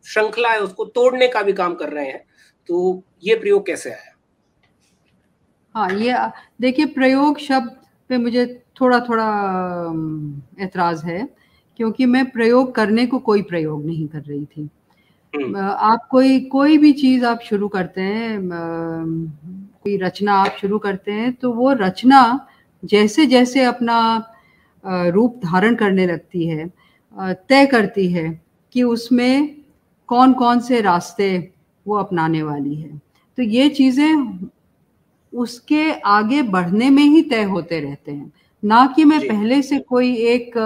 [0.05, 2.23] श्रृंखला है उसको तोड़ने का भी काम कर रहे हैं।
[2.69, 4.15] तो ये प्रयोग कैसे आया?
[5.75, 6.15] हाँ ये
[6.61, 7.75] देखिए प्रयोग शब्द
[8.09, 8.45] पे मुझे
[8.81, 9.27] थोड़ा थोड़ा
[10.63, 11.27] एतराज़ है
[11.79, 14.69] क्योंकि मैं प्रयोग करने को कोई प्रयोग नहीं कर रही थी।
[15.33, 18.39] हम्म। आप कोई कोई भी चीज़ आप शुरू करते हैं
[19.83, 22.47] कोई रचना आप शुरू करते हैं तो वो रचना
[22.83, 23.97] जैसे जैसे अपना
[24.85, 26.67] रूप धारण करने लगती है
[27.49, 28.29] तय करती है
[28.75, 29.60] कि उसमें
[30.11, 31.27] कौन कौन से रास्ते
[31.85, 32.97] वो अपनाने वाली है।
[33.37, 34.49] तो ये चीज़ें
[35.33, 38.31] उसके आगे बढ़ने में ही तय होते रहते हैं।
[38.63, 40.57] ना कि मैं पहले से कोई एक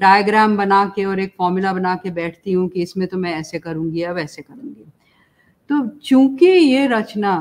[0.00, 3.58] डायग्राम बना के और एक फॉर्मूला बना के बैठती हूँ कि इसमें तो मैं ऐसे
[3.58, 4.84] करूँगी या वैसे करूँगी।
[5.70, 7.34] तो चूँकि ये रचना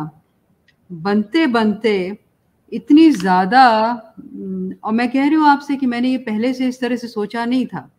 [0.89, 1.95] बनते बनते
[2.71, 3.65] इतनी ज़्यादा
[4.83, 7.45] और मैं कह रही हूँ आपसे कि मैंने ये पहले से इस तरह से सोचा
[7.45, 7.89] नहीं था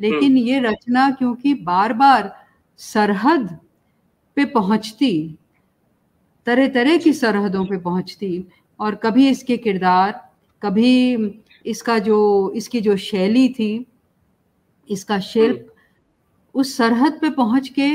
[0.00, 2.32] लेकिन हम्म। ये रचना क्योंकि बार बार
[2.80, 3.58] सरहद
[4.36, 5.12] पे पहुँचती
[6.46, 8.46] तरह तरह की सरहदों पे पहुँचती
[8.80, 10.20] और कभी इसके किरदार
[10.62, 10.92] कभी
[11.66, 12.18] इसका जो
[12.56, 13.86] इसकी जो शैली थी
[14.88, 17.90] इसका शिल्प हम्म। उस सरहद पे पहुँच के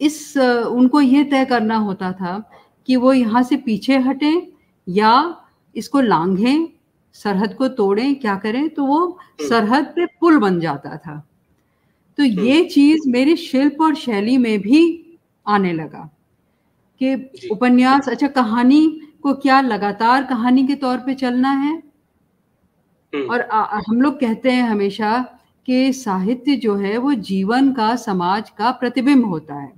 [0.00, 2.38] इस उनको ये तय करना होता था
[2.88, 4.46] कि वो यहाँ से पीछे हटें
[4.86, 5.12] या
[5.76, 6.66] इसको लांघें
[7.16, 11.16] सरहद को तोड़ें क्या करें तो वो हम्म। सरहद पे पुल बन जाता था
[12.18, 14.82] तो हम्म। ये चीज़ मेरे शिल्प और शैली में भी
[15.46, 16.08] आने लगा
[17.00, 17.14] कि
[17.52, 18.82] उपन्यास अच्छा कहानी
[19.22, 21.72] को क्या लगातार कहानी के तौर पे चलना है
[23.12, 25.18] हम्म। और आ, हम लोग कहते हैं हमेशा
[25.68, 29.72] कि साहित्य जो है वो जीवन का समाज का प्रतिबिंब होता है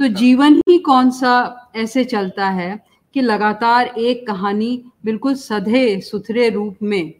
[0.00, 1.34] तो हाँ। जीवन ही कौन सा
[1.76, 2.70] ऐसे चलता है
[3.14, 7.12] कि लगातार एक कहानी बिल्कुल सधे सुथरे रूप में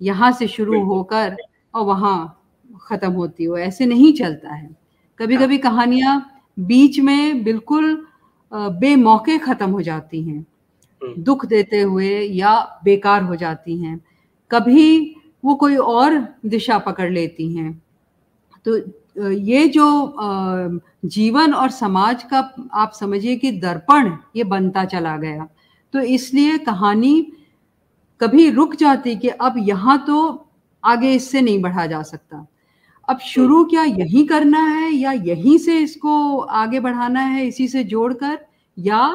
[0.00, 1.36] यहाँ से शुरू होकर
[1.74, 2.36] और वहाँ
[2.82, 4.68] खत्म होती हो ऐसे नहीं चलता है।
[5.20, 6.14] कभी कभी हाँ। कहानियाँ
[6.58, 8.06] बीच में बिल्कुल
[8.52, 10.46] बेमौके खत्म हो जाती हैं।
[11.18, 12.54] दुख देते हुए या
[12.84, 14.00] बेकार हो जाती हैं।
[14.50, 17.72] कभी वो कोई और दिशा पकड़ लेती हैं।
[18.66, 18.78] तो
[19.16, 22.38] ये जो जीवन और समाज का
[22.74, 25.48] आप समझिए कि दर्पण ये बनता चला गया।
[25.94, 27.20] तो इसलिए कहानी
[28.20, 30.46] कभी रुक जाती कि अब यहाँ तो
[30.84, 32.46] आगे इससे नहीं बढ़ा जा सकता।
[33.08, 37.84] अब शुरू क्या यही करना है या यहीं से इसको आगे बढ़ाना है इसी से
[37.84, 38.38] जोड़कर
[38.76, 39.08] या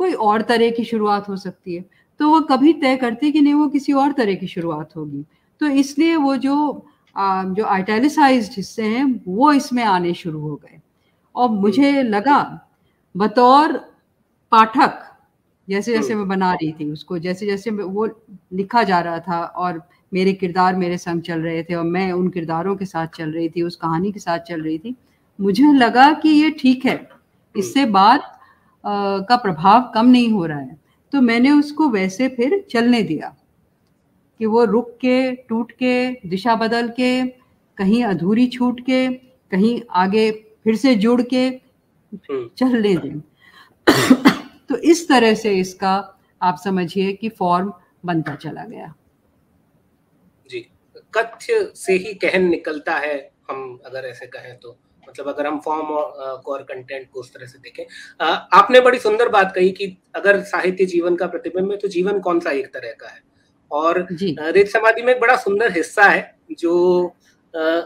[0.00, 1.84] कोई और तरह की शुरुआत हो सकती है?
[2.20, 5.24] तो वो कभी तय करती कि नहीं वो किसी और तरह की शुरुआत होगी।
[5.60, 6.56] तो इसलिए वो जो
[7.18, 10.80] जो आइटैलिसाइज्ड हिस्से हैं वो इसमें आने शुरू हो गए।
[11.34, 12.40] और मुझे लगा
[13.14, 13.72] बतौर
[14.52, 15.04] पाठक
[15.68, 18.06] जैसे जैसे मैं बना रही थी उसको जैसे जैसे वो
[18.52, 22.28] लिखा जा रहा था और मेरे किरदार मेरे संग चल रहे थे और मैं उन
[22.28, 24.94] किरदारों के साथ चल रही थी उस कहानी के साथ चल रही थी।
[25.38, 27.08] मुझे लगा कि ये ठीक है।
[27.54, 28.32] इससे बात
[28.84, 30.76] का प्रभाव कम नहीं हो रहा है।
[31.12, 33.34] तो मैंने उसको वैसे फिर चलने दिया।
[34.40, 37.26] कि वो रुक के टूट के दिशा बदल के
[37.78, 39.08] कहीं अधूरी छूट के
[39.50, 40.30] कहीं आगे
[40.64, 43.20] फिर से जुड़ के हम्म। चलने दें।
[44.68, 45.94] तो इस तरह से इसका
[46.42, 47.72] आप समझिए कि फॉर्म
[48.04, 48.94] बनता चला गया।
[50.50, 50.60] जी।
[51.14, 54.76] कथ्य से ही कहन निकलता है हम अगर ऐसे कहें तो।
[55.08, 57.84] मतलब अगर हम फॉर्म और, और कंटेंट को उस तरह से देखें।
[58.58, 62.40] आपने बड़ी सुंदर बात कही कि अगर साहित्य जीवन का प्रतिबिंब है तो जीवन कौन
[62.40, 63.20] सा एक तरह का है?
[63.70, 67.06] और रेत समाधि में एक बड़ा सुंदर हिस्सा है जो
[67.54, 67.80] आ,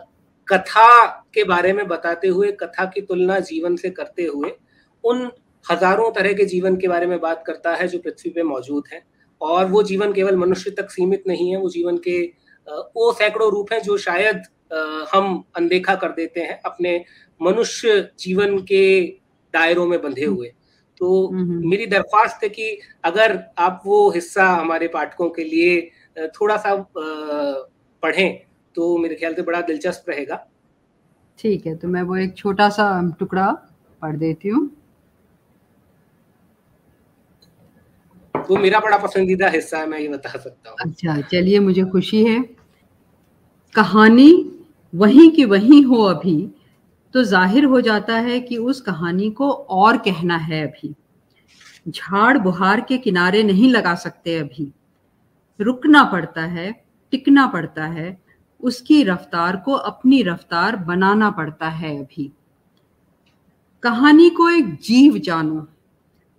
[0.49, 4.51] कथा के बारे में बताते हुए कथा की तुलना जीवन से करते हुए
[5.05, 5.31] उन
[5.65, 9.03] हज़ारों तरह के जीवन के बारे में बात करता है जो पृथ्वी पे मौजूद है।
[9.41, 12.21] और वो जीवन केवल मनुष्य तक सीमित नहीं है वो जीवन के
[12.67, 14.43] वो सैकड़ों रूप हैं जो शायद
[15.13, 17.05] हम अनदेखा कर देते हैं अपने
[17.41, 19.03] मनुष्य जीवन के
[19.55, 20.53] दायरों में बंधे हुए।
[21.03, 22.67] तो मेरी दरख्वास्त है कि
[23.05, 25.81] अगर आप वो हिस्सा हमारे पाठकों के लिए
[26.31, 28.39] थोड़ा सा पढ़ें
[28.75, 30.37] तो मेरे ख्याल से बड़ा दिलचस्प रहेगा।
[31.39, 32.87] ठीक है तो मैं वो एक छोटा सा
[33.19, 33.51] टुकड़ा
[34.03, 34.63] पढ़ देती हूँ।
[38.35, 42.25] वो मेरा बड़ा पसंदीदा हिस्सा है मैं ये बता सकता हूँ। अच्छा चलिए मुझे खुशी
[42.25, 42.41] है।
[43.75, 44.33] कहानी
[44.93, 46.39] वहीं की वहीं हो अभी।
[47.15, 50.95] तो ज़ाहिर हो जाता है कि उस कहानी को और कहना है अभी।
[51.89, 54.73] झाड़ बुहार के किनारे नहीं लगा सकते अभी।
[55.61, 58.23] रुकना पड़ता है, टिकना पड़ता है,
[58.61, 62.33] उसकी रफ्तार को अपनी रफ्तार बनाना पड़ता है अभी।
[63.83, 65.69] कहानी को एक जीव जानो।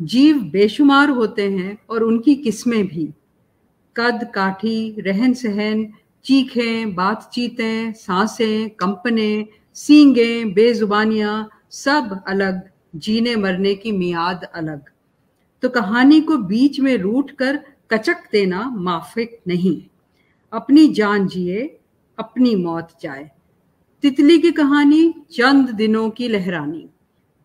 [0.02, 3.14] जीव बेशुमार होते हैं और उनकी किस्में भी।
[3.98, 5.94] कद, काठी रहन सहन
[6.24, 12.62] चीखें, बातचीतें, साँसें, कंपने सींगे, बेजुबानियाँ, सब अलग,
[12.96, 14.82] जीने मरने की मियाद अलग।
[15.62, 17.60] तो कहानी को बीच में रूट कर
[17.92, 19.84] कचक देना माफिक नहीं।
[20.54, 21.80] अपनी जान जिए,
[22.20, 23.32] अपनी मौत जाए।
[24.02, 26.90] तितली की कहानी चंद दिनों की लहरानी।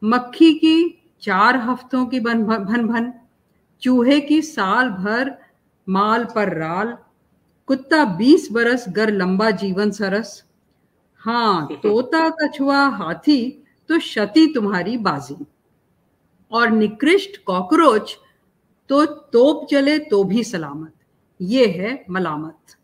[0.04, 3.12] मक्खी की चार हफ्तों की बन भन भन।
[3.82, 5.38] चूहे की साल भर
[5.88, 6.98] माल पर राल।
[7.66, 10.44] कुत्ता बीस बरस गर लंबा जीवन सरस।
[11.18, 15.46] हाँ तोता कछुआ हाथी तो क्षति तुम्हारी बाजी।
[16.52, 18.16] और निकृष्ट कॉकरोच
[18.88, 20.92] तो तोप चले तो भी सलामत।
[21.42, 22.76] ये है मलामत।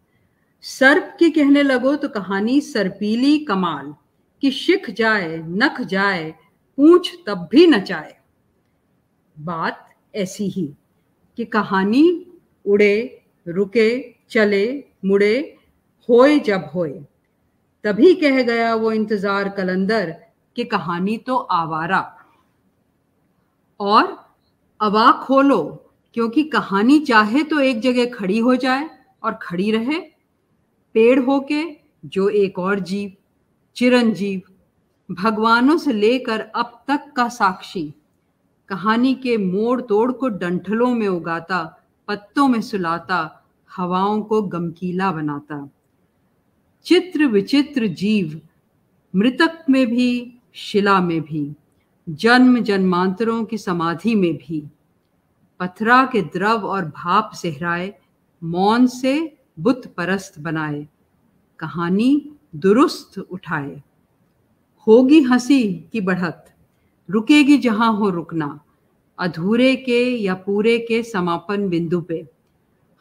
[0.63, 3.95] सर्प की कहने लगो तो कहानी सरपीली कमाल।
[4.43, 6.31] कि शिख जाए नख जाए
[6.77, 8.17] पूछ तब भी नचाए
[9.39, 10.67] बात ऐसी ही
[11.39, 12.27] कि कहानी
[12.67, 15.57] उड़े रुके चले मुड़े
[16.09, 17.05] होए जब होए।
[17.85, 20.15] तभी कह गया वो इंतज़ार कलंदर
[20.57, 22.01] कि कहानी तो आवारा।
[23.81, 24.17] और
[24.81, 25.63] अबा खोलो,
[26.17, 28.89] क्योंकि कहानी चाहे तो एक जगह खड़ी हो जाए
[29.23, 29.99] और खड़ी रहे।
[30.95, 31.63] पेड़ होके
[32.07, 33.13] जो एक और जीव,
[33.77, 34.43] चिरंजीव,
[35.09, 37.83] भगवानों से लेकर अब तक का साक्षी,
[38.69, 41.63] कहानी के मोड़ तोड़ को डंठलों में उगाता,
[42.09, 45.69] पत्तों में सुलाता, हवाओं को गमकीला बनाता।
[46.85, 48.41] चित्र विचित्र जीव,
[49.17, 51.53] मृतक में भी, शिला में भी,
[52.09, 54.67] जन्म जन्मांतरों की समाधि में भी।
[55.61, 57.95] पथरा के द्रव और भाप सेहराए,
[58.45, 60.89] मौन से बुत परस्त बनाए,
[61.59, 63.83] कहानी दुरुस्त उठाए।
[64.87, 66.55] होगी हँसी की बढ़त,
[67.11, 68.61] रुकेगी जहाँ हो रुकना,
[69.19, 72.27] अधूरे के या पूरे के समापन बिंदु पे,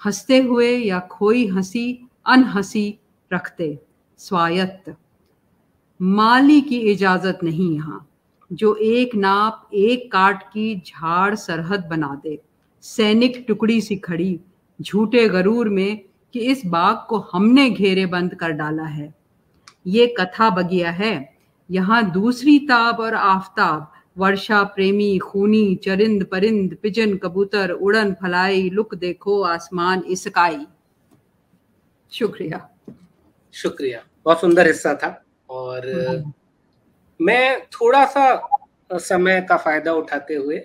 [0.06, 3.00] हँसते हुए या खोई हँसी, अनहसी
[3.32, 3.78] रखते,
[4.20, 4.96] स्वायत्त।
[6.00, 8.08] माली की इजाज़त नहीं यहाँ,
[8.52, 12.40] जो एक नाप एक काट की झाड़ सरहद बना दे।
[12.84, 14.40] सैनिक टुकड़ी सी खड़ी,
[14.80, 16.00] झूठे गरूर में
[16.34, 19.14] कि इस बाग को हमने घेरे बंद कर डाला है।
[19.88, 21.34] ये कथा बगिया है,
[21.70, 28.96] यहाँ दूसरी ताब और आफताब, वर्षा प्रेमी, खूनी, चरिंद परिंद, पिजन कबूतर, उड़न फलाई, लुक
[28.96, 30.66] देखो आसमान इसकाई।
[32.12, 32.68] शुक्रिया।
[33.54, 36.34] शुक्रिया। बहुत सुंदर हिस्सा था और हम्म।
[37.20, 38.26] मैं थोड़ा सा
[38.92, 40.58] समय का फ़ायदा उठाते हुए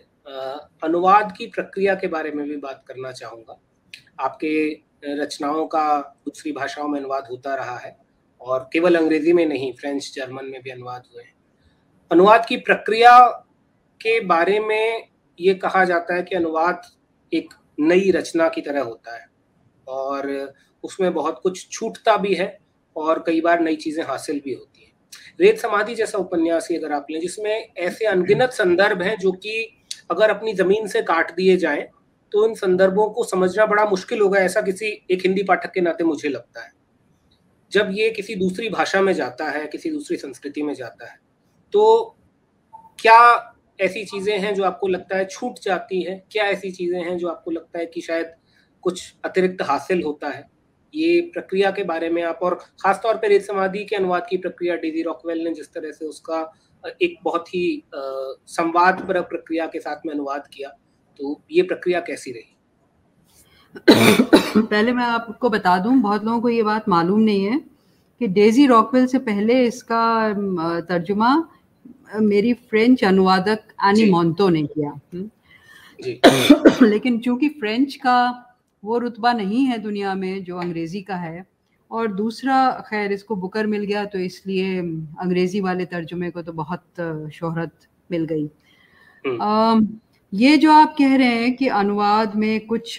[0.84, 3.58] अनुवाद की प्रक्रिया के बारे में भी बात करना चाहूँगा।
[4.20, 4.68] आपके
[5.04, 7.96] रचनाओं का दूसरी भाषाओं में अनुवाद होता रहा है
[8.40, 11.34] और केवल अंग्रेज़ी में नहीं फ्रेंच जर्मन में भी अनुवाद हुए हैं।
[12.10, 13.18] अनुवाद की प्रक्रिया
[14.00, 15.08] के बारे में
[15.40, 16.82] ये कहा जाता है कि अनुवाद
[17.32, 19.26] एक नई रचना की तरह होता है
[19.88, 22.58] और उसमें बहुत कुछ छूटता भी है
[23.00, 24.92] और कई बार नई चीज़ें हासिल भी होती हैं।
[25.40, 29.84] रेत समाधि जैसा उपन्यास ही अगर आप लें, जिसमें ऐसे अनगिनत संदर्भ हैं जो कि
[30.10, 31.86] अगर अपनी ज़मीन से काट दिए जाएँ
[32.32, 36.04] तो इन संदर्भों को समझना बड़ा मुश्किल होगा, ऐसा किसी एक हिंदी पाठक के नाते
[36.04, 36.70] मुझे लगता है।
[37.72, 41.16] जब ये किसी दूसरी भाषा में जाता है, किसी दूसरी संस्कृति में जाता है
[41.72, 42.16] तो
[42.98, 46.22] क्या ऐसी चीज़ें हैं जो आपको लगता है छूट जाती है?
[46.32, 48.32] क्या ऐसी चीज़ें हैं जो आपको लगता है कि शायद
[48.84, 50.44] कुछ अतिरिक्त हासिल होता है?
[50.94, 54.76] ये प्रक्रिया के बारे में आप और खासतौर पर रेत समाधि के अनुवाद की प्रक्रिया
[54.76, 56.52] डेजी रॉकवेल ने जिस तरह से उसका
[57.02, 57.82] एक बहुत ही
[58.46, 60.68] संवाद पर प्रक्रिया के साथ में अनुवाद किया
[61.20, 62.54] तो ये प्रक्रिया कैसी रही
[64.56, 67.58] पहले मैं आपको बता दूँ बहुत लोगों को ये बात मालूम नहीं है
[68.20, 70.32] कि डेजी रॉकवेल से पहले इसका
[70.80, 71.48] तर्जुमा
[72.14, 75.00] मेरी फ्रेंच अनुवादक एनी मोन्तो ने किया।
[76.00, 76.20] जी।
[76.82, 78.44] लेकिन चूँकि फ्रेंच का
[78.82, 81.44] वो रुतबा नहीं है दुनिया में जो अंग्रेज़ी का है।
[81.90, 82.56] और दूसरा
[82.88, 84.78] खैर इसको बुकर मिल गया तो इसलिए
[85.20, 86.84] अंग्रेज़ी वाले तर्जुमे को तो बहुत
[87.34, 87.72] शोहरत
[88.10, 88.44] मिल गई।
[89.24, 89.88] आ, हम्म।
[90.32, 92.96] ये जो आप कह रहे हैं कि अनुवाद में कुछ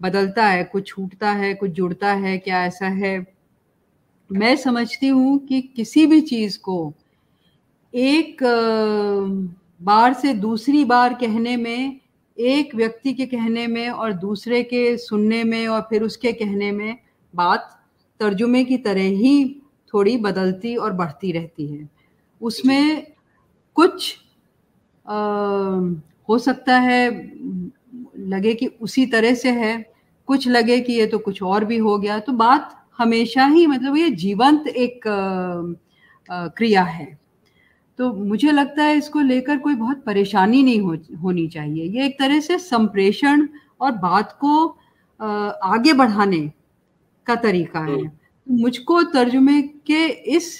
[0.00, 3.18] बदलता है कुछ छूटता है कुछ जुड़ता है क्या ऐसा है?
[4.30, 6.94] मैं समझती हूँ कि किसी भी चीज़ को
[7.94, 8.42] एक
[9.80, 12.00] बार से दूसरी बार कहने में
[12.38, 16.98] एक व्यक्ति के कहने में और दूसरे के सुनने में और फिर उसके कहने में
[17.34, 17.80] बात
[18.20, 19.62] तर्जुमे की तरह ही
[19.94, 21.88] थोड़ी बदलती और बढ़ती रहती है।
[22.40, 23.06] उसमें
[23.74, 24.16] कुछ
[25.08, 25.14] आ,
[26.28, 27.32] हो सकता है
[28.18, 29.92] लगे कि उसी तरह से है
[30.26, 33.96] कुछ लगे कि ये तो कुछ और भी हो गया तो बात हमेशा ही मतलब
[33.96, 37.18] ये जीवंत एक आ, आ, क्रिया है।
[37.98, 42.18] तो मुझे लगता है इसको लेकर कोई बहुत परेशानी नहीं हो, होनी चाहिए। ये एक
[42.18, 43.46] तरह से संप्रेषण
[43.80, 44.66] और बात को
[45.20, 46.40] आगे बढ़ाने
[47.26, 50.56] का तरीका है। तो मुझको तर्जुमे के इस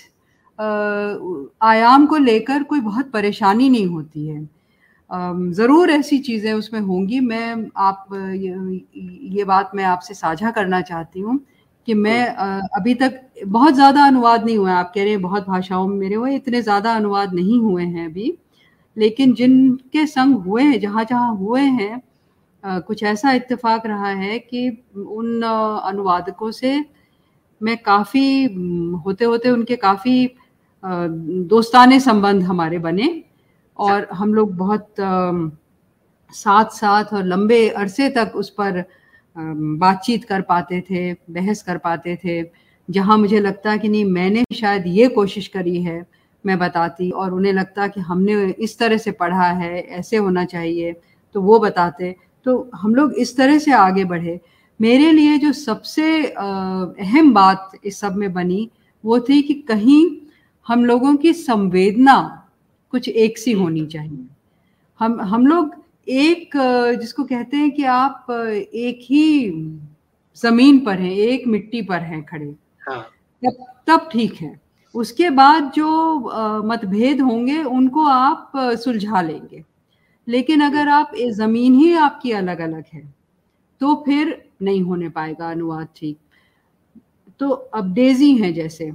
[0.59, 4.49] आयाम को लेकर कोई बहुत परेशानी नहीं होती है।
[5.55, 8.55] ज़रूर ऐसी चीज़ें उसमें होंगी। मैं आप ये,
[9.37, 11.39] ये बात मैं आपसे साझा करना चाहती हूँ।
[11.89, 12.27] कि मैं
[12.77, 16.15] अभी तक बहुत ज़्यादा अनुवाद नहीं हुआ आप कह रहे हैं बहुत भाषाओं में मेरे
[16.15, 18.33] हुए इतने ज़्यादा अनुवाद नहीं हुए हैं अभी।
[18.97, 22.03] लेकिन जिनके संग हुए हैं जहाँ जहाँ हुए हैं
[22.83, 26.79] कुछ ऐसा इत्तेफाक रहा है कि उन अनुवादकों से
[27.61, 28.45] मैं काफ़ी
[29.05, 30.31] होते होते उनके काफ़ी
[31.49, 33.11] दोस्ताने संबंध हमारे बने
[33.77, 34.95] और हम लोग बहुत
[36.33, 38.85] साथ साथ और लंबे अरसे तक उस पर
[39.39, 42.43] बातचीत कर पाते थे, बहस कर पाते थे,
[42.89, 46.05] जहाँ मुझे लगता कि नहीं, मैंने शायद ये कोशिश करी है,
[46.45, 50.93] मैं बताती, और उन्हें लगता कि हमने इस तरह से पढ़ा है, ऐसे होना चाहिए
[51.35, 52.15] तो वो बताते।
[52.47, 54.39] तो हम लोग इस तरह से आगे बढ़े।
[54.81, 58.71] मेरे लिए जो सबसे अहम बात इस सब में बनी,
[59.05, 60.05] वो थी कि कहीं
[60.67, 62.17] हम लोगों की संवेदना
[62.93, 64.27] कुछ एक सी होनी चाहिए।
[65.01, 65.75] हम हम लोग
[66.09, 66.51] एक
[67.01, 69.51] जिसको कहते हैं कि आप एक ही
[70.37, 73.03] ज़मीन पर हैं एक मिट्टी पर हैं खड़े। हाँ।
[73.43, 74.59] तब तब ठीक है।
[74.95, 78.53] उसके बाद जो मतभेद होंगे उनको आप
[78.85, 79.65] सुलझा लेंगे।
[80.27, 83.03] लेकिन अगर आप ज़मीन ही आपकी अलग अलग है
[83.81, 86.19] तो फिर नहीं होने पाएगा अनुवाद ठीक।
[87.41, 88.91] तो अब डेजी है जैसे।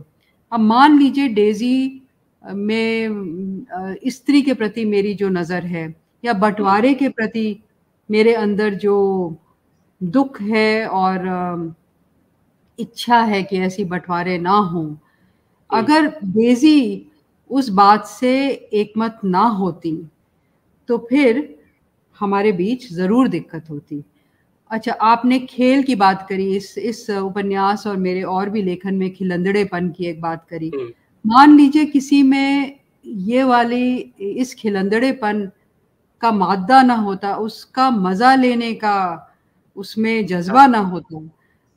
[0.52, 2.02] अब मान लीजिए डेजी
[2.42, 3.66] में
[4.08, 5.88] स्त्री के प्रति मेरी जो नज़र है
[6.24, 7.46] या बंटवारे के प्रति
[8.10, 8.96] मेरे अंदर जो
[10.02, 11.76] दुख है और
[12.80, 14.86] इच्छा है कि ऐसी बंटवारे ना हो।
[15.70, 17.10] अगर डेजी
[17.50, 18.34] उस बात से
[18.74, 19.96] एकमत ना होती
[20.90, 21.48] तो फिर
[22.20, 24.04] हमारे बीच ज़रूर दिक्कत होती।
[24.72, 29.10] अच्छा आपने खेल की बात करी इस इस उपन्यास और मेरे और भी लेखन में
[29.14, 30.92] खिलंदड़ेपन की एक बात करी। हम्म।
[31.26, 35.50] मान लीजिए किसी में ये वाली इस खिलंदड़ेपन
[36.24, 38.98] का मादा ना होता उसका मज़ा लेने का
[39.78, 41.28] उसमें जज्बा हाँ। ना होता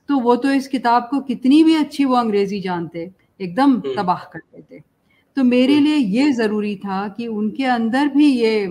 [0.09, 4.25] तो वो तो इस किताब को कितनी भी अच्छी वो अंग्रेज़ी जानते एकदम हम्म। तबाह
[4.25, 4.83] कर देते
[5.37, 8.67] तो मेरे हम्म। लिए ये ज़रूरी था कि उनके अंदर भी ये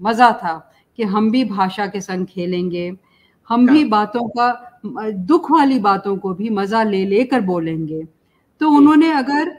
[0.00, 0.54] मज़ा था
[0.98, 2.90] कि हम भी भाषा के संग खेलेंगे
[3.48, 4.48] हम भी बातों का
[5.26, 8.02] दुख वाली बातों को भी मज़ा ले लेकर बोलेंगे
[8.60, 9.56] तो उन्होंने अगर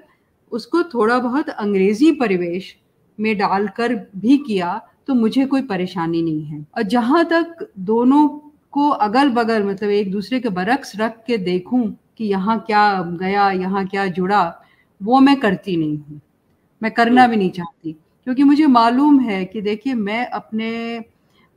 [0.51, 2.75] उसको थोड़ा बहुत अंग्रेज़ी परिवेश
[3.19, 8.27] में डालकर भी किया तो मुझे कोई परेशानी नहीं है। और जहाँ तक दोनों
[8.73, 11.87] को अगल बगल मतलब एक दूसरे के बरक्स रख के देखूँ
[12.17, 14.43] कि यहाँ क्या गया यहाँ क्या जुड़ा
[15.01, 16.19] वो मैं करती नहीं हूँ।
[16.81, 17.91] मैं करना भी नहीं चाहती।
[18.27, 21.03] क्योंकि मुझे मालूम है कि देखिए मैं अपने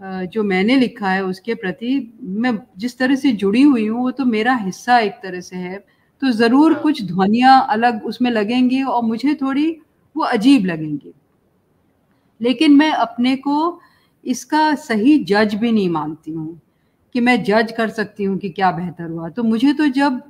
[0.00, 4.24] जो मैंने लिखा है उसके प्रति मैं जिस तरह से जुड़ी हुई हूँ वो तो
[4.26, 5.78] मेरा हिस्सा एक तरह से है।
[6.22, 9.70] तो ज़रूर हाँ। कुछ ध्वनियाँ अलग उसमें लगेंगी और मुझे थोड़ी
[10.16, 11.12] वो अजीब लगेंगी।
[12.40, 13.80] लेकिन मैं अपने को
[14.24, 16.60] इसका सही जज भी नहीं मानती हूँ
[17.14, 20.20] कि मैं जज कर सकती हूँ कि क्या बेहतर हुआ। तो मुझे तो जब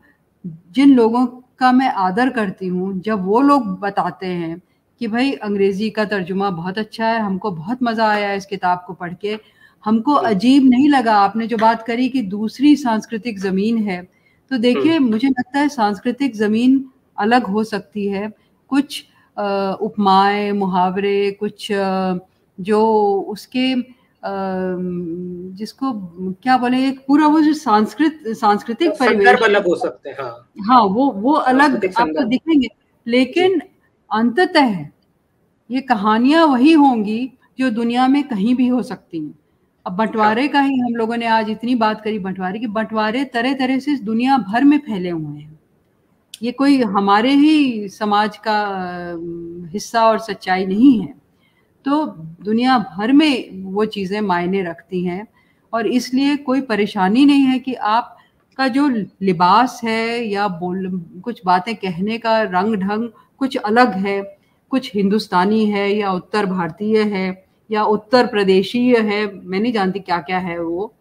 [0.73, 1.27] जिन लोगों
[1.59, 4.61] का मैं आदर करती हूँ जब वो लोग बताते हैं
[5.01, 8.93] कि भाई अंग्रेज़ी का तर्जुमा बहुत अच्छा है हमको बहुत मज़ा आया इस किताब को
[8.95, 9.39] पढ़ के
[9.85, 14.03] हमको अजीब नहीं लगा आपने जो बात करी कि दूसरी सांस्कृतिक ज़मीन है।
[14.51, 16.85] तो देखिए हम्म। मुझे लगता है सांस्कृतिक ज़मीन
[17.19, 18.31] अलग हो सकती है।
[18.71, 19.03] कुछ
[19.83, 21.69] उपमाएँ मुहावरे कुछ
[22.59, 22.81] जो
[23.29, 23.75] उसके
[25.57, 25.93] जिसको
[26.43, 30.83] क्या बोले एक पूरा वो जो सांस्कृत सांस्कृतिक परिवेश अलग हो सकते हैं हाँ। हाँ
[30.85, 32.69] वो वो अलग आपको दिखेंगे।
[33.07, 33.61] लेकिन
[34.11, 34.75] अंततः
[35.71, 39.35] ये कहानियाँ वही होंगी जो दुनिया में कहीं भी हो सकती हैं।
[39.87, 43.55] अब बंटवारे का ही हम लोगों ने आज इतनी बात करी बंटवारे की। बंटवारे तरह
[43.55, 45.60] तरह से दुनिया भर में फैले हुए हैं।
[46.43, 48.59] ये कोई हमारे ही समाज का
[49.73, 51.15] हिस्सा और सच्चाई नहीं है।
[51.85, 52.07] तो
[52.45, 55.27] दुनिया भर में वो चीज़ें मायने रखती हैं
[55.73, 58.17] और इसलिए कोई परेशानी नहीं है कि आप
[58.59, 58.89] का जो
[59.23, 64.21] लिबास है या बोल, कुछ बातें कहने का रंग ढंग कुछ अलग है।
[64.73, 70.19] कुछ हिंदुस्तानी है या उत्तर भारतीय है या उत्तर प्रदेशीय है, मैं नहीं जानती क्या
[70.21, 70.93] क्या है वो,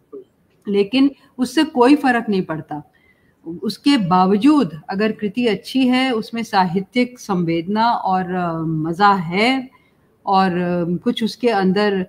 [0.68, 2.82] लेकिन उससे कोई फ़र्क नहीं पड़ता।
[3.64, 8.26] उसके बावजूद अगर कृति अच्छी है उसमें साहित्यिक संवेदना और
[8.66, 9.70] मज़ा है
[10.26, 10.52] और
[11.04, 12.06] कुछ उसके अंदर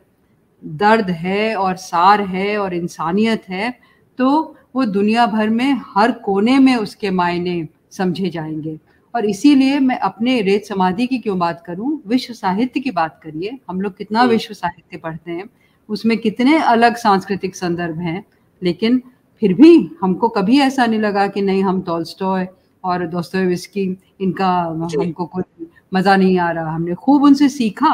[0.64, 3.78] दर्द है और सार है और इंसानियत है
[4.18, 8.78] तो वो दुनिया भर में हर कोने में उसके मायने समझे जाएँगे।
[9.14, 12.02] और इसीलिए मैं अपने रेत समाधि की क्यों बात करूँ?
[12.06, 15.44] विश्व साहित्य की बात करिए। हम लोग कितना हम्म। विश्व साहित्य पढ़ते हैं।
[15.88, 18.24] उसमें कितने अलग सांस्कृतिक संदर्भ हैं
[18.62, 19.02] लेकिन
[19.42, 22.46] फिर भी हमको कभी ऐसा नहीं लगा कि नहीं हम टॉलस्टॉय
[22.84, 23.84] और दोस्तोयेवस्की
[24.20, 27.92] इनका हमको कोई मज़ा नहीं आ रहा। हमने खूब उनसे सीखा।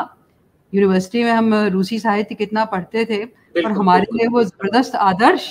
[0.73, 5.47] यूनिवर्सिटी में हम रूसी साहित्य कितना पढ़ते थे और हमारे लिए वो ज़बरदस्त आदर्श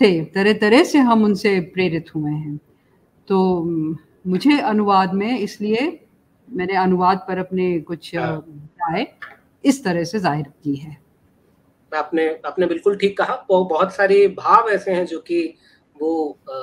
[0.00, 2.56] थे। तरह तरह से हम उनसे प्रेरित हुए हैं।
[3.28, 3.62] तो
[4.26, 5.86] मुझे अनुवाद में इसलिए
[6.48, 8.36] मैंने अनुवाद पर अपने कुछ हाँ।
[8.82, 9.06] राय
[9.64, 10.96] इस तरह से ज़ाहिर की है।
[11.94, 15.42] आपने आपने बिल्कुल ठीक कहा। बहुत सारे भाव ऐसे हैं जो कि
[15.96, 16.54] वो आ,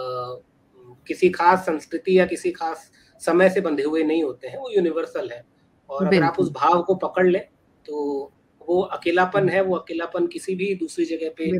[1.07, 2.89] किसी खास संस्कृति या किसी खास
[3.21, 5.43] समय से बंधे हुए नहीं होते हैं वो यूनिवर्सल है।
[5.89, 7.41] और अगर आप उस भाव को पकड़ लें
[7.85, 11.51] तो वो अकेलापन है वो अकेलापन किसी भी दूसरी जगह पे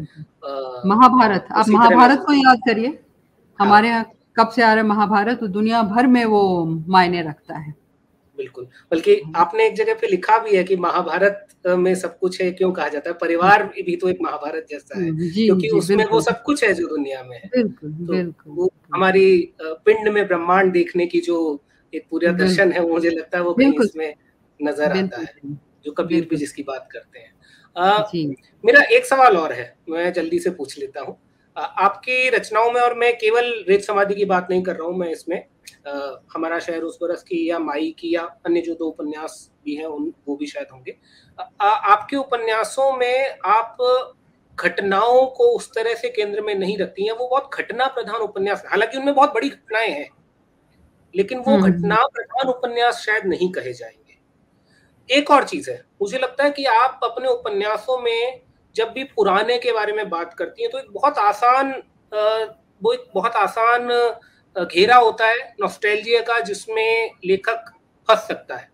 [0.90, 4.06] महाभारत आप महाभारत को याद करिए। हाँ। हमारे यहाँ
[4.38, 5.40] कब से आ रहा है महाभारत?
[5.40, 6.42] तो दुनिया भर में वो
[6.88, 7.74] मायने रखता है।
[8.38, 12.50] बिल्कुल। बल्कि आपने एक जगह पे लिखा भी है कि महाभारत में सब कुछ है
[12.52, 13.16] क्यों कहा जाता है?
[13.18, 17.24] परिवार भी तो एक महाभारत जैसा है। क्योंकि उसमें वो सब कुछ है जो दुनिया
[17.24, 21.38] में है। बिल्कुल, तो बिल्कुल, वो हमारी पिंड में ब्रह्मांड देखने की जो
[21.94, 24.14] एक पूरा दर्शन है वो मुझे लगता है वो कहीं इसमें
[24.60, 25.34] नज़र आता है।
[25.86, 27.32] जो कबीर भी जिसकी बात करते हैं।
[27.76, 27.98] आ,
[28.64, 31.18] मेरा एक सवाल और है मैं जल्दी से पूछ लेता हूँ।
[31.58, 35.10] आपकी रचनाओं में और मैं केवल रेत समाधि की बात नहीं कर रहा हूँ मैं
[35.10, 35.38] इसमें
[35.88, 35.92] आ,
[36.34, 39.86] हमारा शहर उस बरस की या माई की या अन्य जो दो उपन्यास भी हैं
[39.86, 40.96] उन वो भी शायद होंगे।
[41.62, 43.78] आ, आपके उपन्यासों में आप
[44.58, 48.64] घटनाओं को उस तरह से केंद्र में नहीं रखती हैं वो बहुत घटना प्रधान उपन्यास
[48.68, 50.10] हालाँकि उनमें बहुत बड़ी घटनाएँ हैं
[51.16, 56.18] लेकिन वो हम्म। घटना प्रधान उपन्यास शायद नहीं कहे जाएँगे। एक और चीज़ है मुझे
[56.18, 58.42] लगता है कि आप अपने उपन्यासों में
[58.78, 61.74] जब भी पुराने के बारे में बात करती हैं तो एक बहुत आसान
[62.82, 63.88] वो एक बहुत आसान
[64.56, 67.74] घेरा होता है नॉस्टैल्जिया का जिसमें लेखक
[68.10, 68.70] फंस सकता है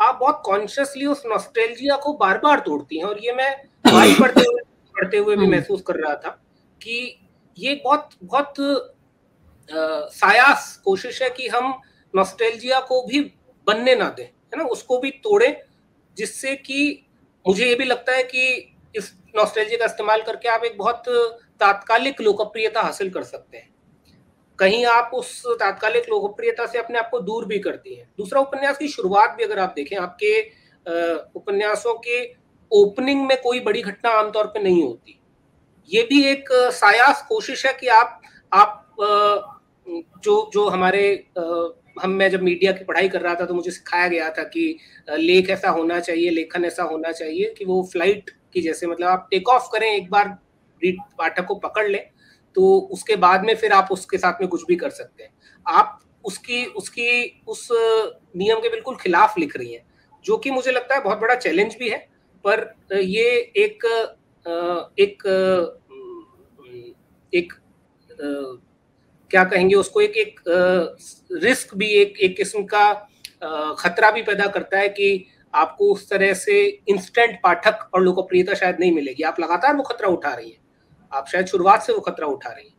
[0.00, 3.52] आप बहुत कॉन्शियसली उस नॉस्टैल्जिया को बार बार तोड़ती हैं और ये मैं
[3.84, 4.62] पढ़ते हुए
[4.94, 6.30] पढ़ते हुए भी हम्म। महसूस कर रहा था
[6.80, 6.98] कि
[7.58, 11.72] ये बहुत बहुत आ, सायास कोशिश है कि हम
[12.14, 13.20] नॉस्टैल्जिया को भी
[13.66, 15.56] बनने ना दें है ना उसको भी तोड़े
[16.16, 16.80] जिससे कि
[17.44, 18.44] मुझे ये भी लगता है कि
[18.94, 21.08] इस नॉस्टैल्जिया का इस्तेमाल करके आप एक बहुत
[21.60, 23.72] तात्कालिक लोकप्रियता हासिल कर सकते हैं।
[24.58, 28.78] कहीं आप उस तात्कालिक लोकप्रियता से अपने आप को दूर भी करती हैं। दूसरा उपन्यास
[28.78, 30.40] की शुरुआत भी अगर आप देखें, आपके
[31.36, 32.24] उपन्यासों के
[32.72, 35.20] ओपनिंग में कोई बड़ी घटना आमतौर पर नहीं होती।
[35.90, 38.20] ये भी एक सायास कोशिश है कि आप
[38.52, 38.80] आप
[40.24, 41.02] जो जो हमारे
[42.02, 44.76] हम, मैं जब मीडिया की पढ़ाई कर रहा था तो मुझे सिखाया गया था कि
[45.10, 49.28] लेख ऐसा होना चाहिए, लेखन ऐसा होना चाहिए कि वो फ़्लाइट की जैसे मतलब आप
[49.30, 50.28] टेक ऑफ़ करें, एक बार
[51.18, 52.02] पाठक को पकड़ लें
[52.56, 55.30] तो उसके बाद में फिर आप उसके साथ में कुछ भी कर सकते हैं।
[55.66, 59.84] आप उसकी उसकी, उस नियम के बिल्कुल खिलाफ लिख रही हैं,
[60.24, 61.98] जो कि मुझे लगता है बहुत बड़ा चैलेंज भी है,
[62.44, 63.84] पर ये एक
[64.98, 65.22] एक
[67.32, 67.52] एक
[69.30, 70.40] क्या कहेंगे उसको, एक एक
[71.42, 72.92] रिस्क भी, एक एक किस्म का
[73.78, 78.76] खतरा भी पैदा करता है कि आपको उस तरह से इंस्टेंट पाठक और लोकप्रियता शायद
[78.80, 80.56] नहीं मिलेगी। आप लगातार वो खतरा उठा रही है।
[81.12, 82.74] आप शायद शुरुआत से वो खतरा उठा रही है।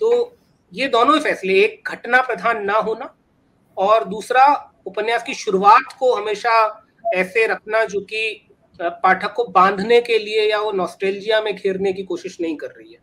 [0.00, 0.36] तो
[0.72, 3.14] ये दोनों ही फैसले, एक घटना प्रधान ना होना
[3.76, 4.44] और दूसरा
[4.86, 6.54] उपन्यास की शुरुआत को हमेशा
[7.14, 8.48] ऐसे रखना जो कि
[8.80, 12.92] पाठक को बांधने के लिए या वो नॉस्ट्रेलिया में घेरने की कोशिश नहीं कर रही
[12.92, 12.98] है।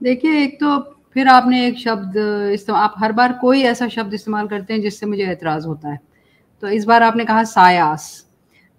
[0.00, 0.78] देखिए, एक तो
[1.14, 2.16] फिर आपने एक शब्द
[2.52, 5.98] इस्तेमाल आप हर बार कोई ऐसा शब्द इस्तेमाल करते हैं जिससे मुझे एतराज़ होता है।
[6.64, 8.04] तो इस बार आपने कहा सायास।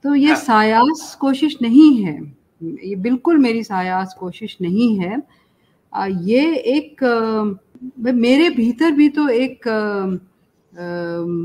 [0.04, 2.14] तो ये हाँ। सायास कोशिश नहीं है।
[2.62, 5.22] ये बिल्कुल मेरी सायास कोशिश नहीं है।
[6.24, 7.04] ये एक
[8.00, 9.68] मेरे भीतर भी तो एक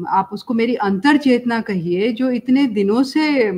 [0.09, 3.51] आप उसको मेरी अंतर चेतना कहिए जो इतने दिनों से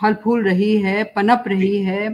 [0.00, 2.08] फल फूल रही है पनप रही है।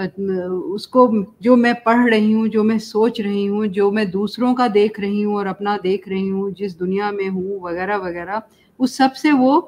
[0.00, 1.06] उसको
[1.42, 5.00] जो मैं पढ़ रही हूँ जो मैं सोच रही हूँ जो मैं दूसरों का देख
[5.00, 8.42] रही हूँ और अपना देख रही हूँ जिस दुनिया में हूँ वगैरह वगैरह
[8.80, 9.60] उस सबसे वो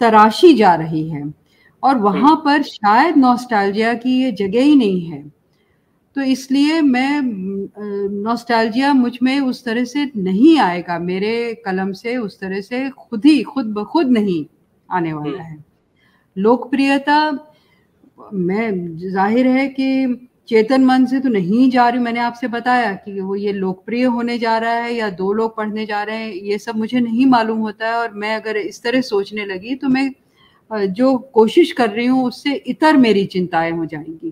[0.00, 1.32] तराशी जा रही है।
[1.82, 5.22] और वहाँ पर शायद नॉस्टैल्जिया की ये जगह ही नहीं है।
[6.16, 7.20] तो इसलिए मैं
[8.22, 13.42] नॉस्टैल्जिया मुझमें उस तरह से नहीं आएगा। मेरे कलम से उस तरह से खुद ही
[13.42, 14.44] खुद ब खुद नहीं
[14.88, 15.56] आने वाला है।
[16.36, 17.18] लोकप्रियता
[18.34, 23.20] मैं, ज़ाहिर है कि चेतन मन से तो नहीं जा रही मैंने आपसे बताया कि
[23.20, 26.58] वो ये लोकप्रिय होने जा रहा है या दो लोग पढ़ने जा रहे हैं, ये
[26.58, 30.10] सब मुझे नहीं मालूम होता है। और मैं अगर इस तरह सोचने लगी तो मैं
[30.70, 34.30] जो कोशिश कर रही हूँ, उससे इतर मेरी चिंताएँ हो जाएँगी।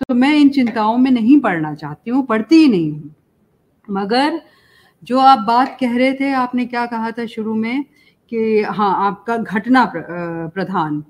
[0.00, 3.14] तो मैं इन चिंताओं में नहीं पढ़ना चाहती हूँ, पढ़ती ही नहीं हूँ।
[3.88, 4.40] मगर
[5.02, 7.84] जो आप बात कह रहे थे, आपने क्या कहा था शुरू में
[8.32, 11.02] कि हाँ आपका घटना प्रधान।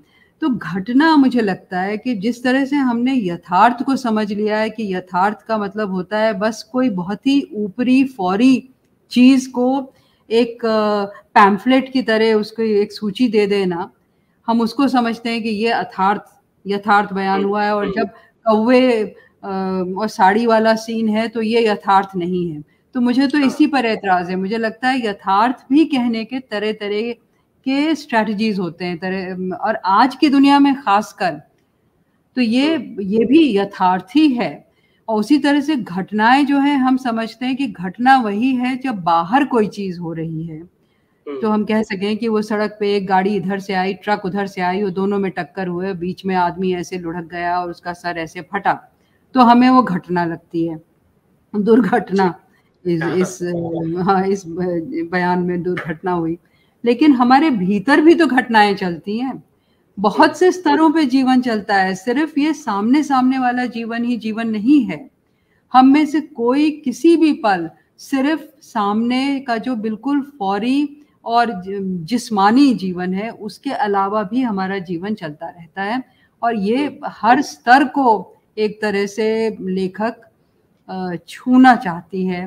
[0.42, 4.70] तो घटना मुझे लगता है कि जिस तरह से हमने यथार्थ को समझ लिया है
[4.70, 8.68] कि यथार्थ का मतलब होता है बस कोई बहुत ही ऊपरी फौरी
[9.10, 9.94] चीज़ को
[10.30, 10.58] एक
[11.34, 13.90] पैम्फलेट की तरह उसको एक सूची दे देना
[14.48, 16.22] हम उसको समझते हैं कि ये यथार्थ
[16.66, 18.08] यथार्थ बयान हुआ है और जब
[18.46, 19.02] कौवे
[19.44, 22.62] और साड़ी वाला सीन है तो ये यथार्थ नहीं है।
[22.94, 26.72] तो मुझे तो इसी पर एतराज़ है। मुझे लगता है यथार्थ भी कहने के तरह
[26.72, 27.14] तरह
[27.66, 31.40] के स्ट्रेटजीज होते हैं तरह और आज की दुनिया में खासकर
[32.36, 34.52] तो ये ये भी यथार्थी है
[35.08, 39.02] और उसी तरह से घटनाएँ जो है हम समझते हैं कि घटना वही है जब
[39.04, 40.60] बाहर कोई चीज़ हो रही है
[41.26, 44.24] हम्म। तो हम कह सकें कि वो सड़क पे एक गाड़ी इधर से आई ट्रक
[44.24, 47.70] उधर से आई वो दोनों में टक्कर हुए बीच में आदमी ऐसे लुढ़क गया और
[47.70, 48.72] उसका सर ऐसे फटा
[49.34, 50.80] तो हमें वो घटना लगती है
[51.54, 52.34] दुर्घटना
[52.84, 53.38] इस। इस
[54.02, 56.38] हाँ इस बयान में दुर्घटना हुई
[56.84, 59.42] लेकिन हमारे भीतर भी तो घटनाएँ चलती हैं।
[59.98, 64.48] बहुत से स्तरों पे जीवन चलता है, सिर्फ़ ये सामने सामने वाला जीवन ही जीवन
[64.48, 65.08] नहीं है।
[65.72, 67.68] हम में से कोई किसी भी पल
[68.00, 70.88] सिर्फ़ सामने का जो बिल्कुल फौरी
[71.24, 76.02] और जिस्मानी जीवन है, उसके अलावा भी हमारा जीवन चलता रहता है।
[76.42, 80.20] और ये हर स्तर को एक तरह से लेखक
[81.28, 82.46] छूना चाहती है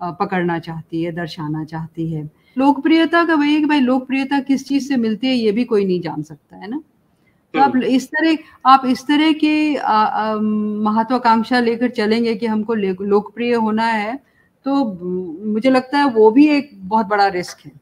[0.00, 4.88] पकड़ना चाहती है, दर्शाना चाहती है। लोकप्रियता का वही है कि भाई लोकप्रियता किस चीज़
[4.88, 6.80] से मिलती है ये भी कोई नहीं जान सकता है ना
[7.54, 9.74] तो आप। इस तरह आप इस तरह की
[10.84, 14.18] महत्वाकांक्षा लेकर चलेंगे कि हमको लोकप्रिय होना है
[14.66, 14.84] तो
[15.44, 17.72] मुझे लगता है वो भी एक बहुत बड़ा रिस्क है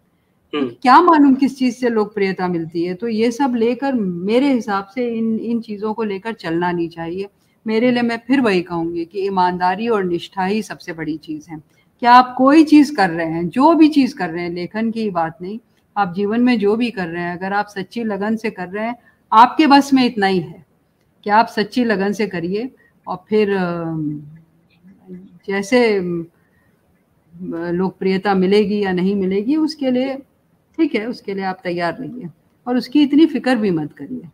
[0.52, 4.86] हम्म। क्या मालूम किस चीज़ से लोकप्रियता मिलती है तो ये सब लेकर मेरे हिसाब
[4.94, 7.28] से इन इन चीज़ों को लेकर चलना नहीं चाहिए
[7.66, 11.60] मेरे लिए मैं फिर वही कहूँगी कि ईमानदारी और निष्ठा ही सबसे बड़ी चीज़ है
[12.02, 15.08] क्या आप कोई चीज़ कर रहे हैं जो भी चीज़ कर रहे हैं लेखन की
[15.10, 15.58] बात नहीं।
[15.96, 18.84] आप जीवन में जो भी कर रहे हैं अगर आप सच्ची लगन से कर रहे
[18.86, 18.94] हैं
[19.32, 20.64] आपके बस में इतना ही है।
[21.26, 22.70] कि आप सच्ची लगन से करिए
[23.06, 23.50] और फिर
[25.48, 25.80] जैसे
[27.72, 30.14] लोकप्रियता मिलेगी या नहीं मिलेगी उसके लिए
[30.78, 32.28] ठीक है उसके लिए आप तैयार रहिए
[32.66, 34.28] और उसकी इतनी फ़िक्र भी मत करिए।